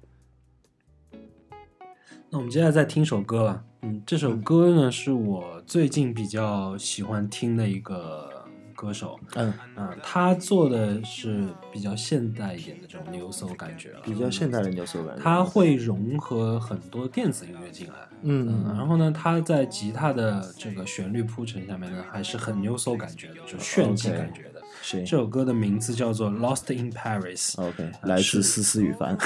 [2.32, 3.63] 那我们接下来再听首歌吧。
[3.82, 8.30] 嗯，这首歌呢是我最近比较喜欢听的一个
[8.76, 9.20] 歌手。
[9.36, 15.24] 嗯，啊、他做的是比较现代一点的这种 new soul 感觉了，比较现代的牛搜感觉。
[15.24, 17.93] 他会融合很多电子音乐进来。
[18.22, 24.48] 嗯嗯，然后呢，他在吉他的这个旋律铺陈下面呢，还是很 new soul 感觉的，就炫技感觉
[24.82, 29.16] 这首歌的名字叫做《Lost in Paris》， OK，来自思思雨凡。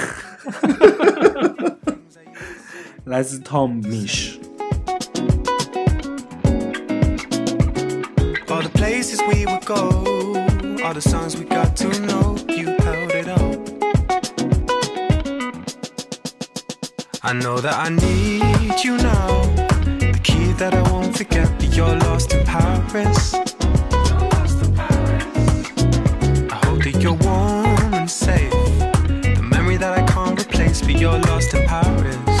[3.05, 4.37] 来自 Tom Misch。
[8.47, 10.03] All the places we would go,
[10.83, 13.57] all the songs we got to know, you held it all.
[17.21, 19.43] I know that I need you now.
[19.99, 23.35] The key that I won't forget, but you're lost in Paris.
[31.04, 32.33] You're lost in Paris.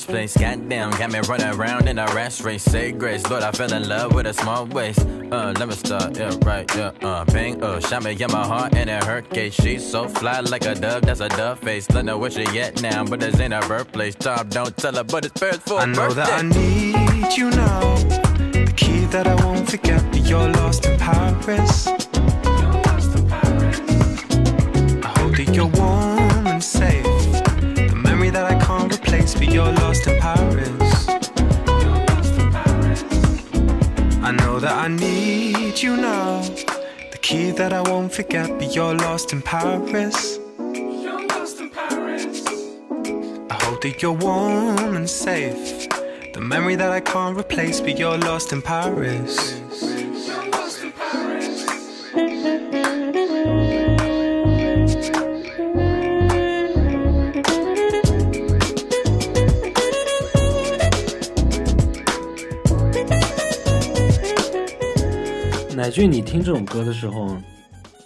[0.00, 0.36] In lost place.
[0.36, 2.62] Goddamn, got me running around in a rash race.
[2.62, 5.00] Say grace, Lord, I fell in love with a small waist.
[5.30, 8.74] Uh, let me start, yeah, right, yeah, uh, bang, uh, shot me in my heart
[8.74, 9.54] and it hurt case.
[9.54, 11.86] She's so fly like a dove, that's a dove face.
[11.86, 14.14] Don't know where she at now, but this ain't her birthplace.
[14.14, 17.96] Tom, don't tell her, but it's first for I know that I need you now.
[18.52, 21.86] The key that I won't forget, but you're lost in Paris.
[21.86, 21.92] I
[25.18, 26.09] hope that you're warm
[34.80, 36.40] I need you now.
[36.40, 40.38] The key that I won't forget, but you're lost in Paris.
[40.58, 42.46] You're lost in Paris.
[43.50, 45.86] I hope that you're warm and safe.
[46.32, 49.59] The memory that I can't replace, but you're lost in Paris.
[65.90, 67.36] 乃俊，你听这种歌的时候，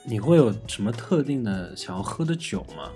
[0.04, 2.90] 你会有什么特定的想要喝的酒吗？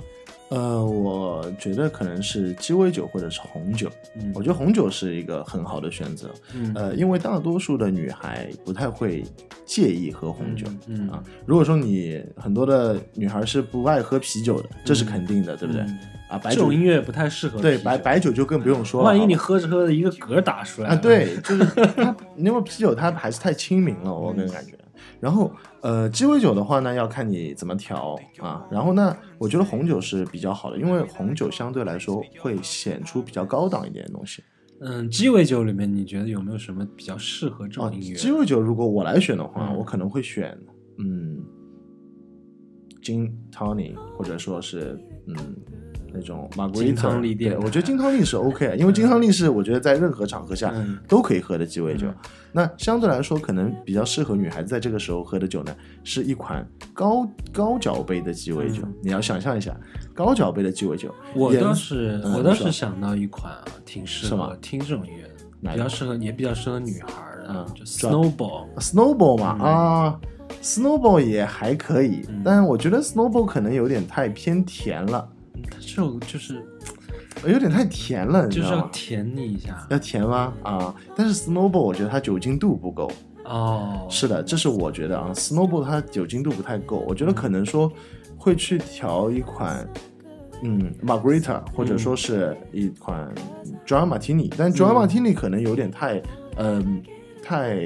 [0.48, 3.90] 呃，我觉得可能是鸡尾酒或者是红酒。
[4.18, 6.30] 嗯我觉得红酒是一个很好的选择。
[6.54, 9.22] 嗯呃，因为大多数的女孩不太会
[9.66, 10.66] 介意喝红酒。
[10.86, 15.84] 嗯嗯啊，如果说你很多的女孩是不爱喝啤酒的，这是肯定的，对不对？
[16.28, 19.06] 嗯啊，白酒音乐不太适合对啤酒白白酒就更不用说了。
[19.06, 21.64] 万一你好吧喝着喝着一个嗝打出来啊，了对， 就是
[21.96, 24.72] 它，因为啤酒它还是太亲民了，我个人感觉。
[25.20, 25.50] 然后，
[25.80, 28.64] 呃，鸡尾酒的话呢，要看你怎么调啊。
[28.70, 34.42] 然后呢，我觉得红酒是比较好的，因为红酒相对来说会显出比较高档一点的东西。
[34.80, 38.16] 嗯，鸡尾酒里面你觉得有没有什么比较适合这啊种音乐？
[38.16, 40.56] 鸡尾酒如果我来选的话，嗯我可能会选
[40.98, 41.38] 嗯
[43.02, 45.34] 金 tony，或者说是嗯
[46.12, 46.94] 那种金。
[46.94, 52.06] 汤力店对，我觉得金汤力是 OK 的，因为金汤力是我觉得在任何场合下嗯都可以喝的鸡尾酒。
[52.08, 52.14] 嗯
[52.50, 58.80] 那相对来说，可能比较适合女孩子在这个时候喝的酒呢，是一款高高脚杯的鸡尾酒。
[58.84, 59.76] 嗯你要想象一下，
[60.14, 65.30] 高脚杯的鸡尾酒，我倒是、我倒是想到一款啊，挺适合听这种音乐
[65.72, 68.66] 比较适合也比较适合女孩儿的，嗯就 Snowball。
[68.78, 70.20] Snowball 嘛、嗯啊
[70.62, 75.37] ，Snowball 也还可以，嗯但我觉得 Snowball 可能有点太偏甜了，嗯
[75.70, 76.64] 它这首就是
[77.46, 78.90] 有点太甜了，你就是要知道吗？
[78.92, 80.52] 甜你一下要甜吗？
[80.62, 83.10] 啊，但是 Snowball 我觉得它酒精度不够。
[83.44, 87.90] 哦，是的，这是我觉得啊，Snowball 它酒精度不太够，我觉得可能说
[88.36, 89.88] 会去调一款。
[90.60, 93.32] 嗯，Margarita 或者说是一款
[93.86, 96.20] Dry Martini，但 Dry Martini 可能有点太，
[96.56, 97.00] 嗯、
[97.40, 97.78] 太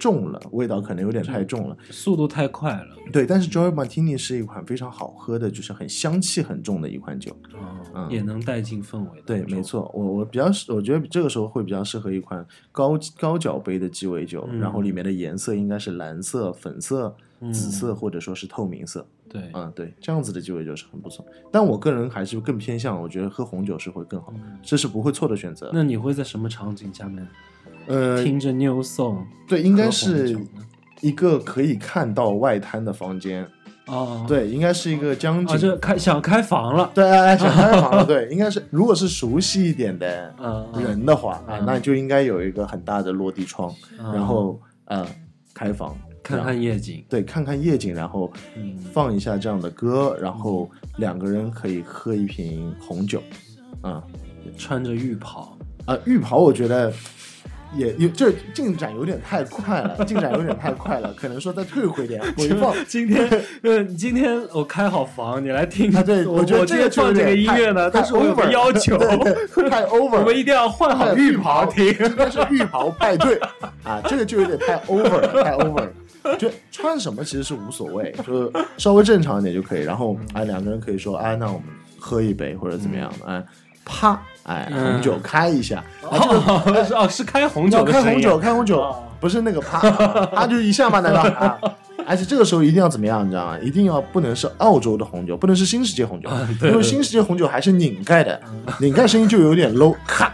[0.00, 1.76] 重了，味道可能有点太重了。
[1.90, 2.96] 速度太快了。
[3.12, 7.30] 对，但是 Joy Martini 是一款非常好喝的，就是很香气很重的一款酒。
[7.54, 9.22] 哦，嗯也能带进氛围。
[9.24, 9.60] 对，没。
[9.62, 19.06] 错，我我比较适，我觉得这个时候会比较适合一款高高脚杯的鸡尾酒，嗯然后里面的颜色应该是蓝色、粉色、嗯紫色或者说是透明色。
[19.28, 21.24] 对，嗯，对，这样子的鸡尾酒是很不错。
[21.52, 24.32] 但我个人还是更偏向，我觉得喝红酒是会更好，
[24.62, 25.68] 这是不会错的选择。
[25.68, 27.24] 嗯那你会在什么场景下面
[27.90, 29.24] 呃，听着 New Song？
[29.48, 30.38] 对，应该是
[31.00, 33.44] 一个可以看到外滩的房间。
[33.86, 35.56] 哦，对，应该是一个江景。
[35.56, 36.88] 啊，这开想开房了。
[36.94, 40.32] 对，哎，想开房了， 对，应该是，如果是熟悉一点的
[40.76, 45.04] 人的话，啊嗯，那就应该有一个很大的落地窗，嗯然后呃，
[45.52, 47.04] 开房，看看夜景。
[47.08, 53.20] 对，看看夜景，然后嗯放一下这样的歌，然后两个人可以喝一瓶红酒，
[53.82, 54.00] 啊
[54.56, 56.92] 穿着浴袍，啊，浴袍我觉得。
[57.74, 63.28] 也有这进展有点太快了，进展有点太快了，可能说再退回点，回放 今天，
[63.62, 65.94] 呃，今天我开好房，你来听。
[65.96, 71.86] 啊，对，我觉得这个放这个音乐呢，但是我有个要求，太 over，我们一定要换好浴袍听。
[71.86, 73.38] 应该是浴袍派对
[73.84, 76.36] 啊，这个就有点太 over 了，太 over 了。
[76.38, 79.82] 就穿什么其实是无所谓，就稍微正常一点就可以。
[79.82, 81.62] 然后啊，两个人可以说，啊，那我们
[81.98, 83.42] 喝一杯或者怎么样的，哎，
[83.90, 84.92] 啪，哎，嗯。
[84.92, 91.22] 红酒开一下，啊，这个哦，是 哦，是开红酒开红酒，开红酒哦，不是那个啪， 啊啪就一下嘛，难道？
[91.22, 91.58] 啊？
[92.06, 93.58] 而且这个时候一定要怎么样，你知道吗？
[93.60, 96.28] 一定要不能是澳洲的红酒，不能是新世界红酒，
[96.62, 98.40] 因为新世界红酒还是拧盖的，
[98.80, 100.32] 拧盖声音就有点 low，咔，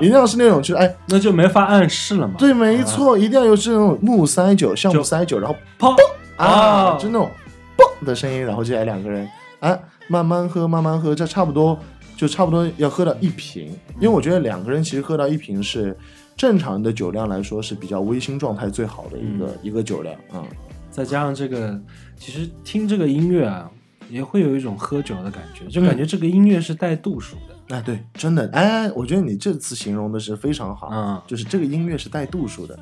[0.00, 2.34] 一定要是那种就是哎，那就没法暗示了嘛。
[2.38, 5.94] 对，没错，一定要有这种木塞酒，橡木塞酒，然后砰。
[6.36, 7.28] 啊，啊就那种
[7.76, 9.76] 嘣的声音，然后接下来两个人啊，
[10.08, 11.78] 慢慢喝，慢慢喝，这差不多
[12.20, 15.96] 就差不多要喝到一瓶，因为我觉得两个人其实喝到一瓶是
[16.36, 20.44] 正常的酒量来说是比较微醺状态最好的一个、一个酒量啊、
[20.90, 21.80] 再加上这个，
[22.18, 23.70] 其实听这个音乐啊，
[24.10, 27.74] 也会有一种喝酒的感觉，就感觉这个音乐是带度数的。
[27.74, 31.22] 哎，对，真的，哎，我觉得你这次形容的是非常好，嗯。
[31.26, 32.78] 就是这个音乐是带度数的，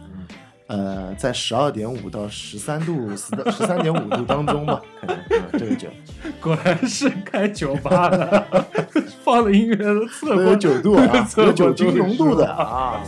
[0.68, 5.88] 呃，在十二点五到十三度、十 十三点五度当中吧，可能，嗯，这个酒。
[6.40, 8.66] 果然是开酒吧的，
[9.24, 13.00] 放的音乐都测过九度啊， 测酒精浓度的啊。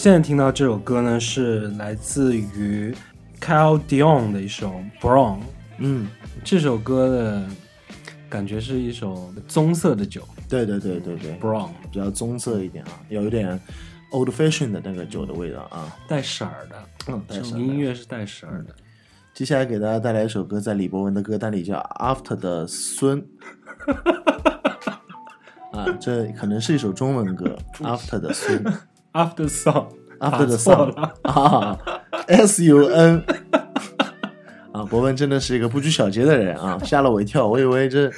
[0.00, 2.96] 现在听到这首歌呢，是来自于
[3.38, 5.36] Cal Dion 的一首《Brown》。
[5.76, 6.08] 嗯，
[6.42, 7.46] 这首歌的
[8.26, 13.60] 感觉是一首棕色的酒对对对对对，，Brown 比较棕色一点啊，有一点
[14.12, 15.94] old fashion 的那个酒的味道啊。
[16.08, 16.76] 带色儿的，
[17.08, 18.74] 嗯，带色的音乐是带色儿的。
[19.34, 23.22] 接下来给大家带来一首歌，在李博文的歌单里叫《After 的孙》。
[25.76, 28.64] 啊，这可能是一首中文歌，《After 的孙》
[29.12, 31.14] After Song，，After the Sun 了。
[31.22, 31.78] 啊
[32.28, 33.24] ，S U N。
[34.72, 38.08] 啊，博文真的是一个不拘小节的人啊，吓了我一跳，我以为这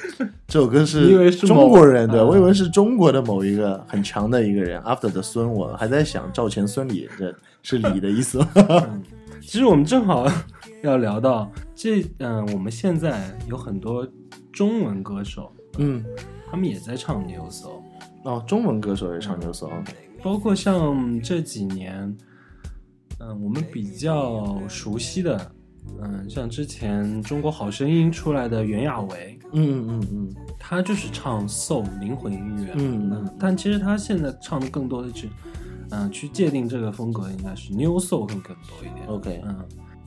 [0.47, 0.99] 这首歌是
[1.47, 4.79] 某中国人，对、啊我以为是中国的某一个很强的一个人。
[4.81, 7.33] After 的孙，我还在想赵钱孙李，这
[7.63, 8.47] 是李的意思吗？
[9.41, 10.27] 其实我们正好
[10.83, 14.07] 要聊到这，嗯、我们现在有很多
[14.51, 16.05] 中文歌手，嗯，
[16.51, 17.81] 他们也在唱 New Soul，
[18.25, 19.91] 哦，中文歌手也唱牛手，OK，
[20.23, 22.15] 包括像这几年，
[23.19, 25.51] 嗯、我们比较熟悉的，
[26.01, 30.35] 嗯、像之前《中国好声音》出来的袁娅维，嗯嗯嗯。
[30.57, 35.27] 他就是唱 soul 灵魂音乐，嗯嗯但其实他现在唱的更多的是，
[35.91, 39.05] 嗯、去界定这个风格应该是 new soul 更更多一点。
[39.07, 39.57] ，OK，嗯，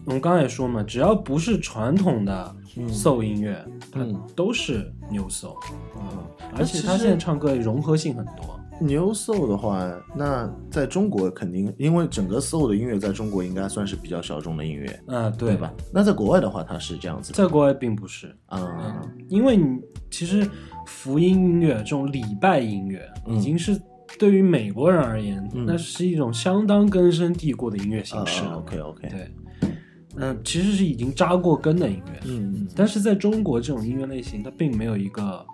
[0.07, 2.57] 我们刚才也说嘛，只要不是传统的
[2.89, 3.62] soul 音乐，
[3.93, 4.19] 它嗯。
[4.35, 5.57] 都是 new soul。
[5.95, 6.25] 嗯，
[6.57, 8.59] 而且他现在唱歌融合性很多。
[8.81, 15.72] 牛 soul 的话，那在中国肯定，因为整个 soul 的音乐在中国应该算是比较小众的音乐，啊、对对吧？？
[15.93, 19.79] 那在国外的话，它是这样子的在国外并不是，啊，因为你
[20.11, 20.49] 其实
[20.87, 23.81] 福音音乐这种礼拜音乐，嗯已经是
[24.18, 28.59] 对于美国人而言，嗯那是一种相当根深蒂固的音乐形式了。
[28.59, 29.70] OK OK，对，
[30.16, 32.20] 嗯、其实是已经扎过根的音乐。
[32.27, 35.45] 嗯嗯但是在中国这种音乐类型，它并没有一个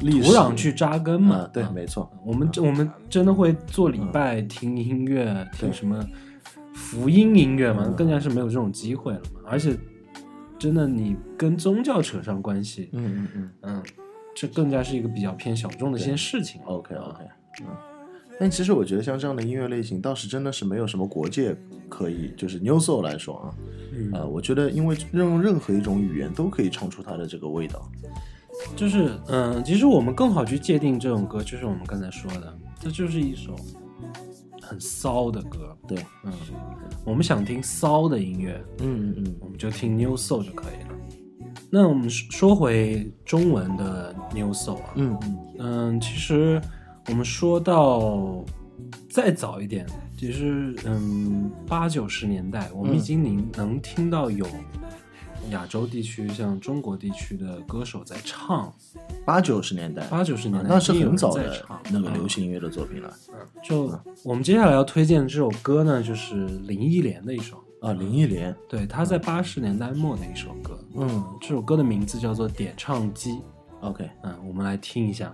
[0.00, 1.36] 历史土壤去扎根嘛。
[1.36, 6.04] 啊，对，啊没错，我们我们真的会做礼拜、听音乐、听什么
[6.74, 7.84] 福音音乐嘛？
[7.86, 9.40] 嗯更加是没有这种机会了嘛。
[9.46, 9.76] 而且，
[10.58, 13.82] 真的你跟宗教扯上关系，嗯嗯嗯嗯，
[14.34, 16.60] 这更加是一个比较偏小众的一些事情。
[16.64, 17.24] ，OK 啊 OK，
[17.62, 17.66] 嗯。
[18.38, 21.56] 但其实我觉得像这样的音乐类型，倒是真的是没有什么国界
[21.88, 23.54] 可以，就是 New Soul 来说啊，
[23.94, 27.90] 嗯呃，我觉得因为用任何一种语言都可以唱出它的这个味道。
[28.74, 33.54] 就是嗯，其实我们更好去界定这种歌，就是我们刚才说的，这就是一首
[34.60, 35.76] 很骚的歌。
[35.86, 36.32] 对，嗯，
[37.04, 40.96] 我们想听骚的音乐，嗯嗯我们就听 New Soul 就可以了。
[41.70, 46.60] 那我们说回中文的 New Soul 啊，嗯嗯嗯，其实
[47.08, 48.44] 我们说到
[49.08, 49.86] 再早一点，
[50.16, 54.46] 其实嗯八九十年代，我们已经能能听到有
[55.50, 58.72] 亚洲地区像中国地区的歌手在唱，
[59.24, 62.14] 八九十年代，八九十年代那是很早的那个嗯。
[62.14, 63.14] 流行音乐的作品了。
[63.62, 67.92] 就我们接下来要推荐的这首歌呢，就是林忆莲的一首，啊。
[67.92, 71.24] 林忆莲，对，她在八十年代末的一首歌，嗯。
[71.40, 73.32] 这首歌的名字叫做《点唱机》
[73.80, 75.32] ，，OK，嗯，我们来听一下。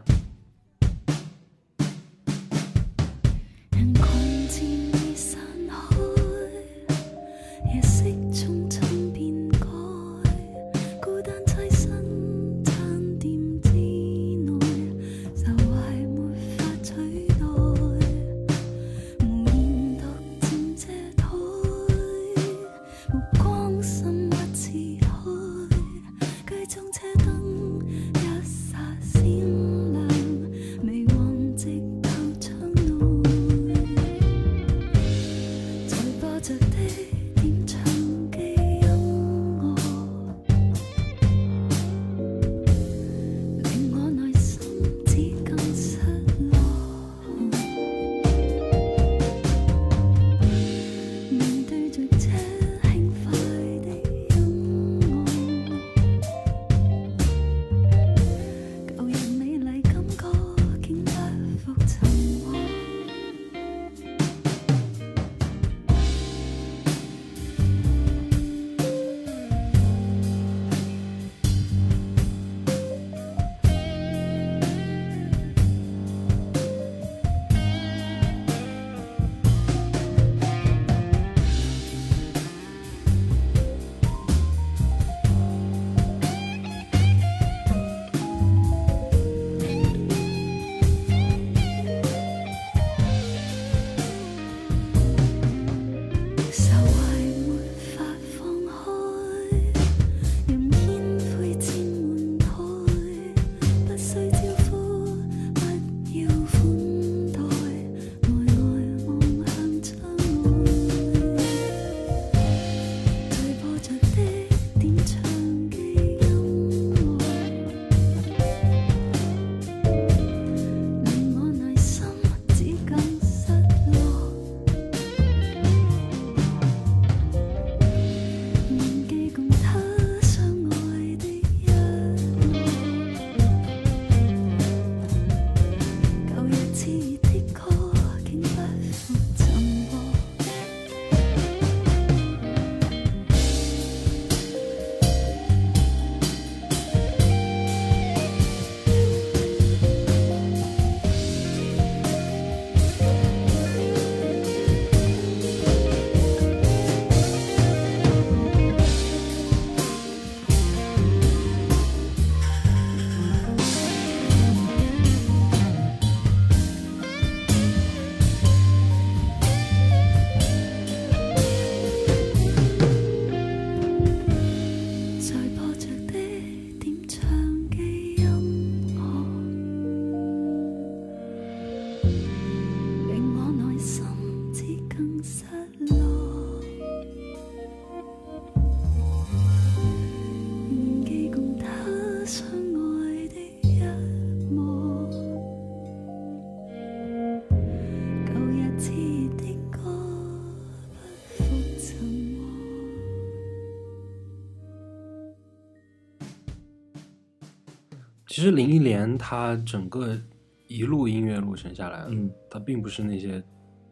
[208.43, 210.19] 其实林忆莲她整个
[210.67, 213.41] 一路音乐路程下来，嗯，她并不是那些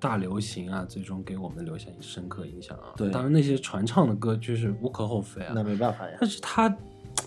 [0.01, 2.86] 大流行啊，最终给我们留下深刻印象啊。
[2.96, 5.53] 对当然那些传唱的歌就是无可厚非啊。
[5.55, 6.18] 那没办法呀。
[6.20, 6.76] 但是她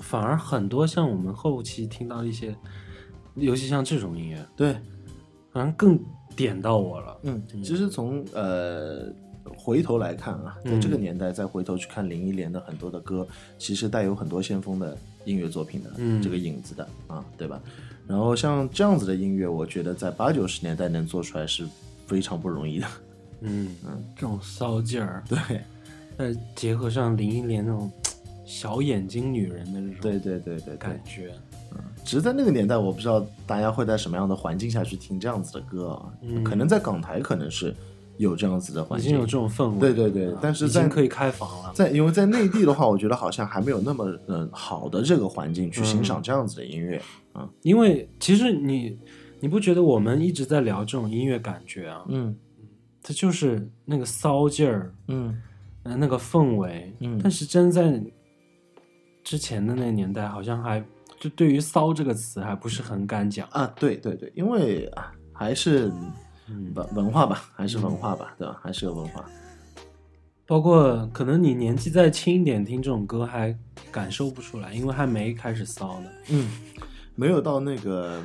[0.01, 2.53] 反而很多像我们后期听到一些，
[3.35, 4.75] 尤其像这种音乐，对，
[5.53, 5.97] 反正更
[6.35, 7.17] 点到我了。
[7.23, 9.05] 嗯，其实从呃
[9.57, 13.25] 回头来看啊，在这个年代再回头去看林忆莲的很多的歌，
[13.57, 16.21] 其实带有很多先锋的音乐作品的、嗯。
[16.21, 17.61] 这个影子的啊，对吧？
[18.05, 21.65] 然后像这样子的音乐，我觉得在八九十年代能做出来是
[22.05, 22.87] 非常不容易的。
[23.41, 25.37] 嗯嗯，这种骚劲儿，对，
[26.17, 27.91] 再结合上林忆莲那种
[28.45, 30.75] 小眼睛女人的这种对对对对对。
[30.77, 31.33] 感觉，
[32.03, 36.13] 只是在那个年代，我不知道大家会在什么样的环境下去听这样子的歌啊。
[36.21, 36.43] 嗯。
[36.43, 37.73] 可能在港台可能是
[38.17, 39.79] 有这样子的环境，已经有这种氛围。
[39.79, 41.71] 对对对啊但是在已经可以开房了。
[41.73, 47.01] 在因为在内地的话，我觉得好像还没有那么嗯好的这个环境去欣赏这样子的音乐
[47.33, 47.49] 啊。
[47.61, 48.97] 因为其实你
[49.39, 52.03] 你不觉得我们一直在聊这种音乐感觉啊？
[52.07, 52.35] 嗯
[53.05, 55.41] 它就是那个骚劲儿，嗯
[55.83, 56.93] 呃，那个氛围。
[56.99, 58.01] 嗯但是真在
[59.25, 60.81] 之前的那个年代，好像还
[61.19, 63.45] 就对于“骚”这个词还不是很敢讲。
[63.51, 66.11] 啊，对对对，因为啊还是嗯，
[66.75, 68.59] 文文化吧，还是文化吧，对吧？
[68.61, 69.25] 还是个文化。
[70.45, 73.57] 包括可能你年纪再轻一点，听这种歌还
[73.91, 76.09] 感受不出来，因为还没开始骚呢。
[76.29, 76.49] 嗯，
[77.15, 78.21] 没有到那个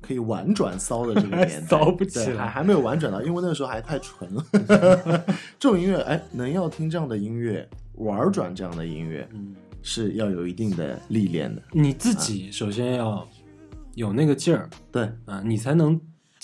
[0.00, 4.44] 可以婉转骚的这个年代，骚不起来还还没有婉转到，因为那个时候还太纯了。
[5.60, 11.62] 这种音乐，哎，能要听这样的音乐，婉转这样的音乐，嗯，是要有一定的历练的。
[11.70, 13.26] 你自己首先要
[13.94, 15.98] 有那个劲儿对啊，你才能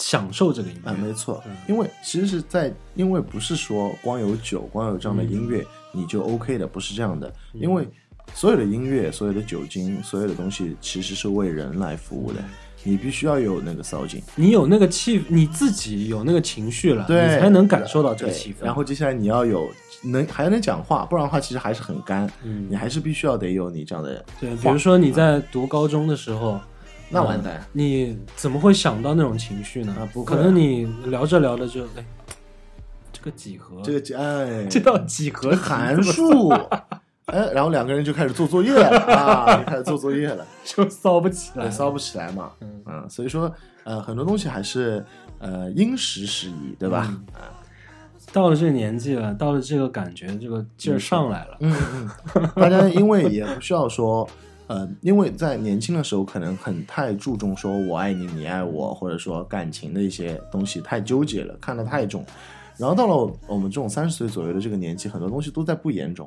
[0.04, 0.90] 享受这个音乐。
[0.90, 7.32] 啊，没错嗯，因为其实是在，因为不是说光有酒，光有这样的音乐、你就 OK 的，不是这样的。
[7.54, 7.88] 因为
[8.34, 12.38] 所有的音乐、所有的酒精、所有的东西，其实是为人来服务的。
[12.86, 18.62] 你必须要有那个骚劲，你有那个气，你自己有那个情绪了，你才能感受到这个气氛。
[18.62, 19.70] 然后接下来你要有
[20.02, 22.30] 能还能讲话，不然的话其实还是很干。
[22.42, 26.60] 嗯你还是必须要得有你这样的人对，比如说你在读高中的时候，
[27.14, 29.94] 那完蛋呃你怎么会想到那种情绪呢？
[29.98, 32.04] 啊不可能你聊着聊着就哎，
[33.12, 36.50] 这个几何，这个哎， 这道几何函数。
[37.26, 40.46] 哎，然后两个人就开始做作业了 啊，就开始做作业了。
[40.62, 42.50] 就骚不起来，，骚不起来嘛。
[42.60, 43.50] 嗯所以说
[43.84, 45.02] 呃，很多东西还是
[45.38, 47.06] 呃因时适宜，对吧？
[47.34, 47.40] 嗯
[48.32, 51.56] 到了这个年纪了，到了这个感觉，这个劲儿上来了。
[51.60, 51.76] 嗯
[52.34, 54.28] 嗯，大家因为也不需要说，
[54.66, 62.24] 呃，因为在年轻的时候可能很太注重说我爱你，你爱我，或者说感情的一些东西太纠结了，看得太重。
[62.76, 66.26] 然后到了我们这种三十岁左右的这个年纪，很多东西都在不言中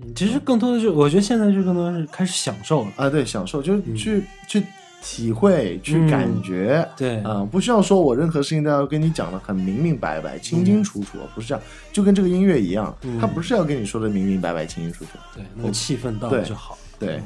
[0.00, 2.92] 嗯其实更多的是，我觉得现在就更多的是开始享受了。
[2.96, 4.62] 啊，对，享受就是去、去
[5.02, 16.76] 体会，去嗯感觉，对啊、不需要说我任何事情都要跟你讲的很明明白白、清清楚楚，不是这样，就跟这个音乐一样，嗯它不是要跟你说的明明白白、清清楚楚，对，那个气氛到了就好。
[16.98, 17.22] 对，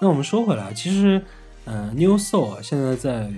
[0.00, 1.20] 那我们说回来，其实，
[1.64, 3.30] 呃，New Soul 啊，现在在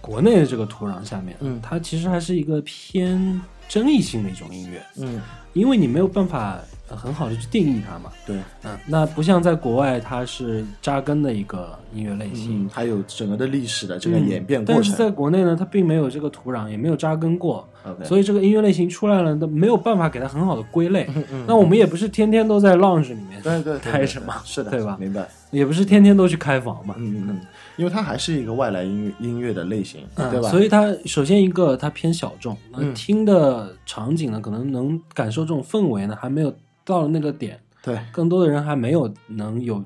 [0.00, 1.60] 国内的这个土壤下面，嗯。
[1.62, 5.20] 它其实还是一个偏争议性的一种音乐，嗯，
[5.52, 8.10] 因为你没有办法、呃很好的去定义它嘛。
[8.26, 12.64] 对，嗯，那不像在国外，它是扎根的一个音乐类型。
[12.64, 17.68] 嗯，还有整个的历史的这个嗯演变过但是在、国内呢，它并没有这个土壤，也没有扎根过
[18.04, 21.08] 所以这个音乐类型出来了，都没有办法给它很好的归类。
[21.30, 24.96] 嗯那我们也不是天天都在 lounge 里面对对对待着嘛，是的，对吧？
[25.00, 27.40] 明白，也不是天天都去开房嘛，嗯嗯嗯，
[27.76, 30.48] 因为它还是一个外来音乐音乐的类型，对吧？
[30.48, 36.54] 嗯所以它首先一个它偏小众，那嗯听的场景呢，可能能感受这种氛围呢，还没有
[36.84, 39.82] 到了那个点，对，更多的人还没有能有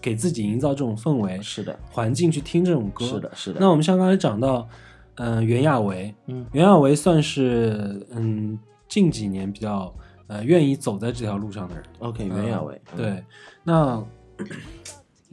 [0.00, 3.04] 给自己营造这种氛围是的，环境去听这种歌。
[3.04, 3.60] 是的，是的。
[3.60, 4.68] 那我们像刚才讲到，
[5.16, 6.46] 嗯、袁娅维，嗯。
[6.52, 9.92] 袁娅维算是嗯近几年比较
[10.28, 11.84] 呃愿意走在这条路上的人。
[11.98, 13.24] OK，袁娅维，嗯，对，
[13.64, 14.04] 那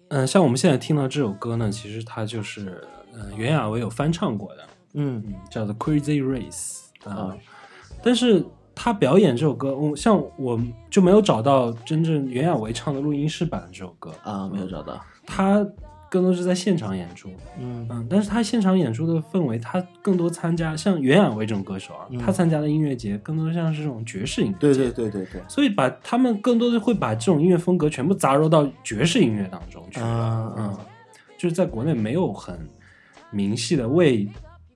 [0.09, 4.63] 嗯、 像我们现在听到这首歌呢，其实它就是呃袁娅维有翻唱过的，
[4.95, 5.23] 嗯。
[5.25, 7.37] 嗯，叫做《Crazy Race》啊、啊
[8.03, 8.45] 但是
[8.75, 10.59] 他表演这首歌，我像我
[10.89, 15.65] 就没有找到真正袁娅维唱的录音室版的这首歌，啊，没有找到，他
[16.09, 17.87] 更多是在现场演出，嗯。
[17.89, 22.19] 嗯，但是他现场演出的氛围，他更多参加像袁娅维这种歌手啊，嗯。
[22.19, 30.77] 他参加的音乐节更多像是这种爵士音乐，对对对对对，所以把他们更多的会把这种音乐风格全部杂糅到爵士音乐当中去，啊嗯，
[31.37, 32.69] 就是在国内没有很
[33.31, 34.27] 明细的为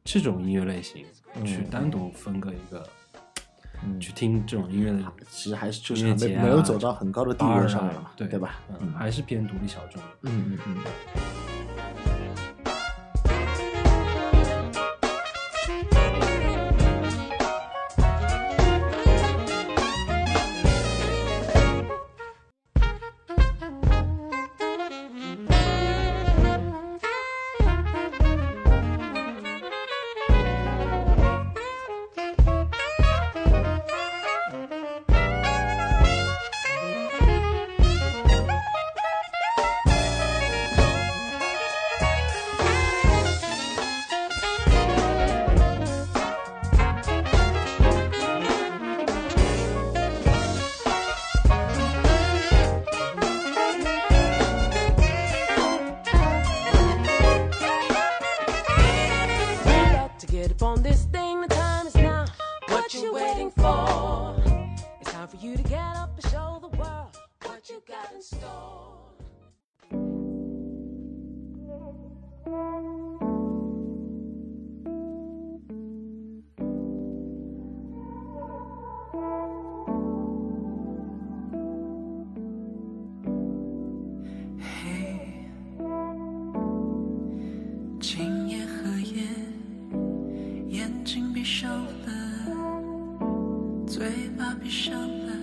[0.03, 1.05] 这种音乐类型
[1.45, 2.89] 去单独分割一个、嗯
[3.99, 4.99] 去听这种音乐的
[5.29, 8.59] 其实还是就是没没有走到很高的地位上了嘛，对对吧？
[8.79, 10.51] 嗯，还是偏独立小众嗯。
[10.51, 10.77] 嗯嗯
[94.61, 94.69] 嗯。
[94.69, 95.33] 上了。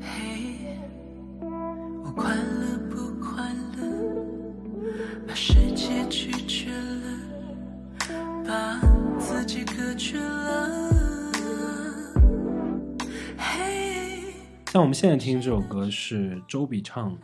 [0.00, 0.76] 嘿，
[2.04, 3.82] 我快乐不快乐？
[5.26, 7.18] 把世界拒绝了，
[8.46, 8.80] 把
[9.18, 10.68] 自己隔绝了。
[13.36, 14.32] 嘿。
[14.72, 17.16] 像我们现在听这首歌是周笔畅，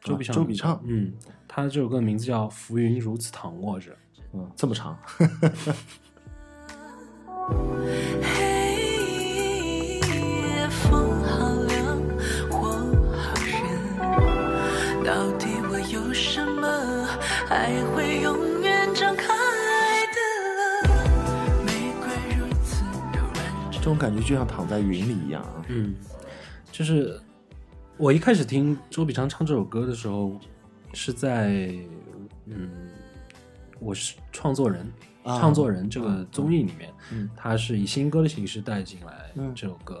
[0.00, 1.12] 周笔畅、周笔畅嗯，
[1.48, 3.92] 他这首歌的名字叫《浮云如此躺卧着》。
[4.32, 4.96] 嗯，这么长，
[23.90, 25.64] 种感觉就像躺在云里一样啊。
[25.68, 25.94] 嗯，
[26.72, 27.20] 就是
[27.96, 30.38] 我一开始听周笔畅唱这首歌的时候，
[30.94, 31.74] 是在
[32.46, 32.70] 嗯，
[33.78, 34.90] 我是创作人，
[35.22, 40.00] 啊创作人这个综艺里面，嗯他是以新歌的形式带进来嗯这首歌，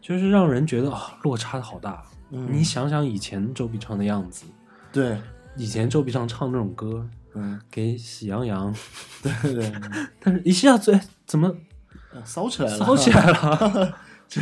[0.00, 2.04] 就是让人觉得啊、落差好大。
[2.30, 2.48] 嗯。
[2.50, 4.44] 你想想以前周笔畅的样子，
[4.92, 5.18] 对，
[5.56, 8.74] 以前周笔畅唱那种歌，嗯，给喜羊羊，
[9.22, 9.72] 对 对对，
[10.20, 11.56] 但是一下子哎怎么
[12.24, 13.94] 骚起来了，骚起来了？
[14.28, 14.40] 这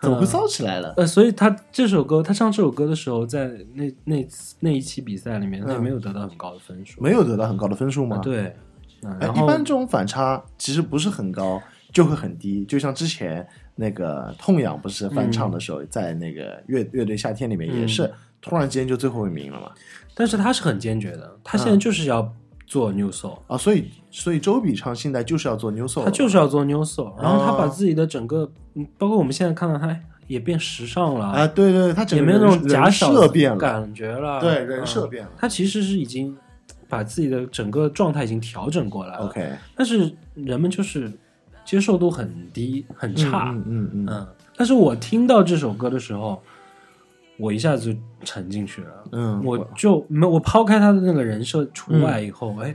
[0.00, 0.94] 怎么会骚起来了？
[0.96, 4.26] 呃，所以他这首歌，他唱这首歌的时候，在那那
[4.60, 7.02] 那一期比赛里面，他没有得到很高的分数。
[7.02, 8.16] 没有得到很高的分数吗？
[8.16, 8.56] 啊，对，
[9.02, 11.60] 嗯，哎，然后一般这种反差其实不是很高，
[11.92, 12.64] 就会很低。
[12.64, 19.68] 就像之前那个痛痒不是翻唱的时候，在那个乐乐队夏天里面也是、嗯突然间就最后一名了嘛。
[20.14, 22.32] 但是他是很坚决的，他现在就是要
[22.68, 35.30] 做 new soul，、啊，所以所以周笔畅现在就是要做 New Soul，他就是要做 new soul，然后他把哦自己的整个，嗯包括我们现在看到他也变时尚了啊，对对，他整个也没有那种假小设变了，感觉了，对人嗯设变了。
[35.38, 36.36] 他其实是已经
[36.90, 39.26] 把自己的整个状态已经调整过来了。
[39.26, 41.10] OK，但是人们就是
[41.64, 43.50] 接受度很低，很差。
[43.54, 46.42] 嗯嗯嗯嗯，但是我听到这首歌的时候，
[47.38, 49.04] 我一下子就沉进去了。
[49.12, 52.74] 嗯，我就没我抛开他的那个人设除外以后，哎，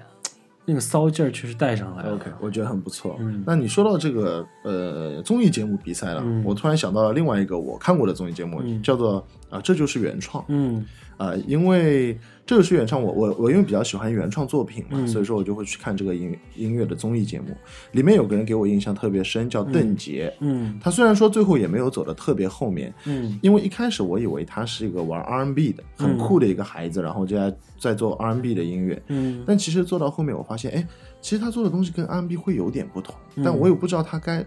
[0.66, 2.16] 那个骚劲儿确实带上来了。
[2.16, 3.18] OK，我觉得很不错。
[3.20, 10.44] 嗯那你说到这个呃综艺节目比赛了，嗯我突然想到了另外一个我看过的综艺节目，嗯叫做啊、这就是原创。
[10.48, 10.86] 嗯
[11.16, 17.56] 啊，因为这个是原创，我我我因为比较喜欢原创作品嘛，嗯所以说我就会去看这个音音乐的综艺节目。
[17.92, 20.32] 里面有个人给我印象特别深，叫邓婕。
[20.40, 29.00] 嗯他虽然说最后也没有走的特别后面，嗯因为一开始我以为他是一个玩 R&B 的，很嗯酷的一个孩子，然后就在在做 R&B 的音乐。
[29.10, 30.88] 嗯但其实做到后面，我发现，哎，
[31.22, 34.44] 其实他做的东西跟 R&B 会有点不同，嗯但我也不知道他该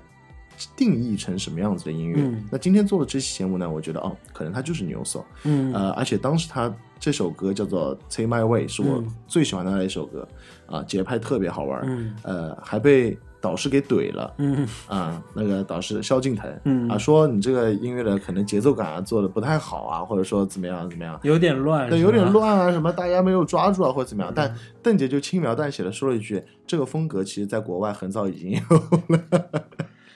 [0.77, 2.17] 定义成什么样子的音乐。
[2.19, 2.45] 嗯。
[2.51, 5.25] 那今天做的这期节目呢，我觉得哦，可能它就是 New Soul。
[5.45, 5.73] 嗯。
[5.73, 9.07] 呃，而且当时他这首歌叫做《Take My Way》，是我嗯。
[9.27, 10.27] 最喜欢他的一首歌，
[10.67, 12.15] 啊、节拍特别好玩，嗯。
[12.23, 14.67] 呃，还被导师给怼了，嗯。
[14.89, 16.89] 啊、那个导师萧敬腾，嗯。
[16.89, 22.27] 啊，说你这个音乐的可能节奏感啊做的不太好啊，或者说怎么样怎么样，有点乱，对，有点。
[22.33, 24.53] 乱啊，什么大家没有抓住啊，或者怎么样，但
[24.83, 28.61] 邓婕就轻描淡写的说了一句，这个风格其实在国外很早已经有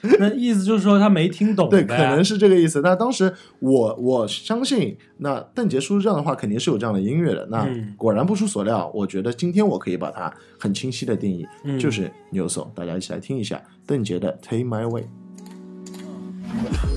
[0.19, 2.81] 那意思就是说他没听懂对，呗可能是这个意思。
[2.81, 7.47] 那当时我我相信，那邓婕说出这样的话，肯定是有这样的音乐的。
[7.51, 12.67] 那嗯果然不出所料，我觉得今天我可以把它很清晰的定义，嗯就是 New Soul。
[12.73, 15.03] 大家一起来听一下邓婕的《Take My Way》。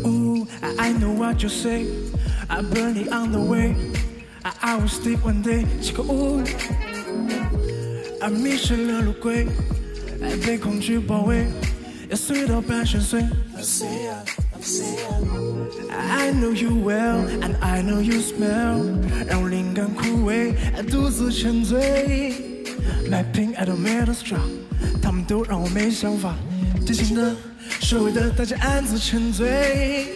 [0.05, 1.87] Ooh, I, I know what you say.
[2.49, 3.75] I burn it on the way.
[4.43, 5.65] I, I will sleep one day.
[5.81, 6.41] 起个雾
[8.21, 9.47] ，I 迷失了路轨，
[10.21, 11.47] 爱被恐惧包围，
[12.15, 13.25] 要碎到半身碎。
[15.91, 18.85] I know you well, and I know you smell，
[19.27, 20.55] 让灵感枯萎，
[20.89, 22.33] 独自沉醉。
[23.11, 24.39] Mapping at a metal straw，
[25.03, 26.37] 他们都让我没想法。
[26.87, 27.35] 真心的，
[27.81, 30.07] 社会的，大家暗自沉醉。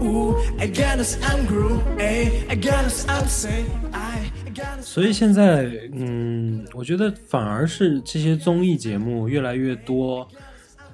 [0.00, 4.82] Ooh, I gotta say I'm groove, ay, I gotta say I'm say, I, I gotta
[4.82, 4.82] say.
[4.82, 10.26] 所以现在，嗯，我觉得反而是这些综艺节目越来越多，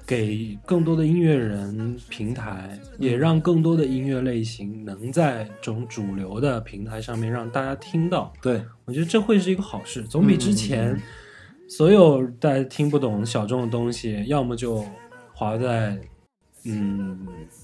[0.05, 8.31] 给更多的音乐人平台，也让更多的音乐类型能在这种主流的平台上面让大家听到。
[8.41, 11.01] 对，我觉得这会是一个好事，总比之前
[11.67, 14.85] 所有大家听不懂小众的东西，要么就
[15.33, 15.99] 划在
[16.65, 17.17] 嗯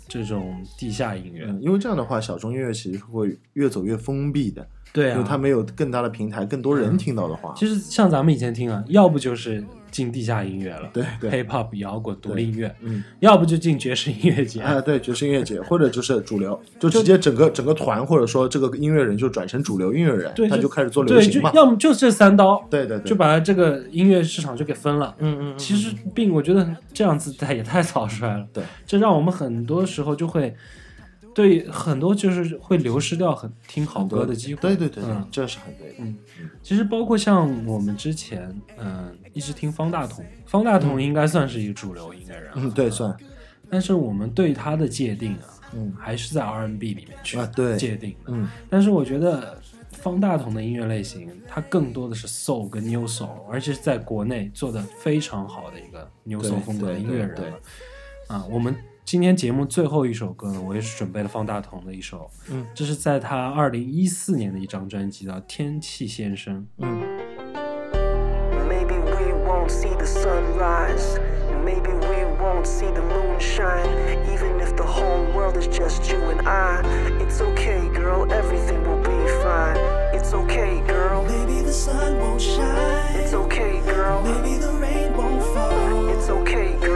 [0.08, 1.46] 这种地下音乐。
[1.48, 21.52] 嗯，因为这样的话，小众音乐其实会越走越封闭的，对啊，因为它没有更大的平台，更多人听到的话，其实像咱们以前听啊，要不就是进地下音乐了，对对，hip hop 摇滚独立音乐，嗯，要不就进爵士音乐节，啊，对，爵士音乐节，或者就是主流，就直接整个整个团或者说这个音乐人就转成主流音乐人，对，他就开始做流对，行嘛。
[21.52, 25.14] 就要么就这三刀，对对对，就把这个音乐市场就给分了。
[25.20, 30.56] 嗯嗯嗯其实并我觉得这样子太也太草率了，对，这让我们很多时候就会
[31.34, 34.62] 对很多就是会流失掉很听好歌的机会。
[34.62, 35.96] 对对对对嗯，这是很对的。
[36.00, 36.18] 嗯，
[36.62, 43.15] 其实包括像我们之前嗯一直听方大同，方大同应该算是一个主流音乐人啊，嗯，对，算
[43.69, 48.34] 但是我们对他的界定啊，嗯还是在 R&B 里面去啊，对，界定的。
[48.34, 49.57] 嗯但是我觉得
[49.91, 57.53] 方大同的音乐类型，它更多的是 soul 跟 new soul，而且是在国内做的非常好的一个 new soul 风格的音乐人。
[58.27, 58.75] 啊，我们
[59.05, 66.59] 今天节目最后一首歌呢，我也是准备了方大同的一首，嗯，这是在他二零一四年的一张专辑叫《天气先生》。
[66.77, 67.01] 嗯
[69.72, 71.17] see the sunrise.
[71.63, 73.89] Maybe we won't see the moon shine.
[74.34, 76.82] Even if the whole world is just you and I.
[77.24, 79.78] It's okay, girl, everything will be fine.
[80.13, 81.24] It's okay, girl.
[81.24, 83.15] Maybe the sun won't shine.
[83.15, 84.22] It's okay, girl.
[84.24, 86.09] Maybe the rain won't fall.
[86.09, 86.91] It's okay, girl.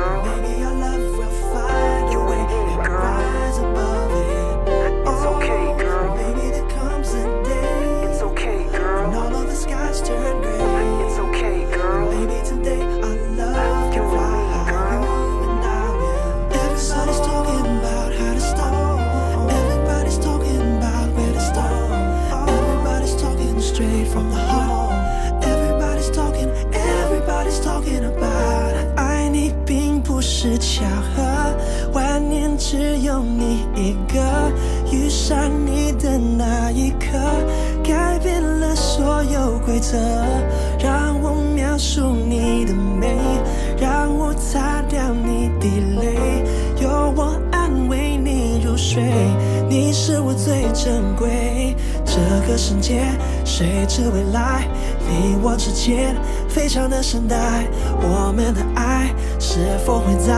[52.80, 53.03] 界
[53.43, 54.67] 谁知未来？
[55.07, 56.15] 你我之间
[56.49, 57.67] 非常的深爱，
[58.01, 60.34] 我们的爱是否会在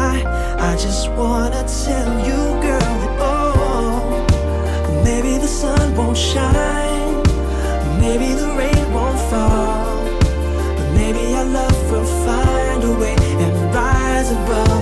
[0.60, 4.02] ？I just wanna tell you, girl, that oh,
[5.06, 7.24] maybe the sun won't shine,
[8.00, 9.88] maybe the rain won't fall,
[10.76, 14.77] but maybe our love will find a way and rise above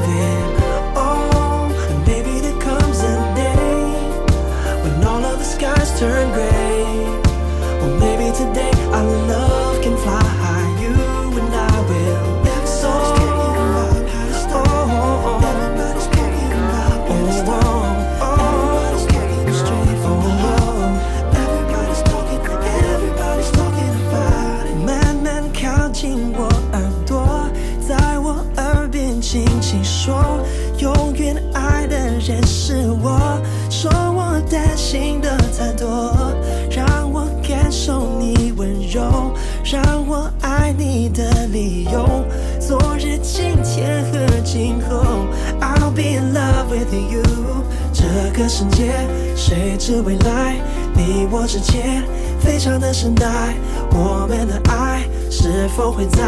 [48.35, 48.91] 个世界，
[49.33, 50.57] 谁知未来？
[50.93, 52.03] 你我之间
[52.39, 53.55] 非常的深爱，
[53.91, 56.21] 我们的爱是否会在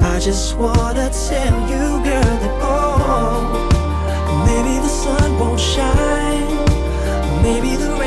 [0.00, 3.66] ？I just wanna tell you, girl, that oh,
[4.44, 6.44] maybe the sun won't shine,
[7.42, 7.97] maybe the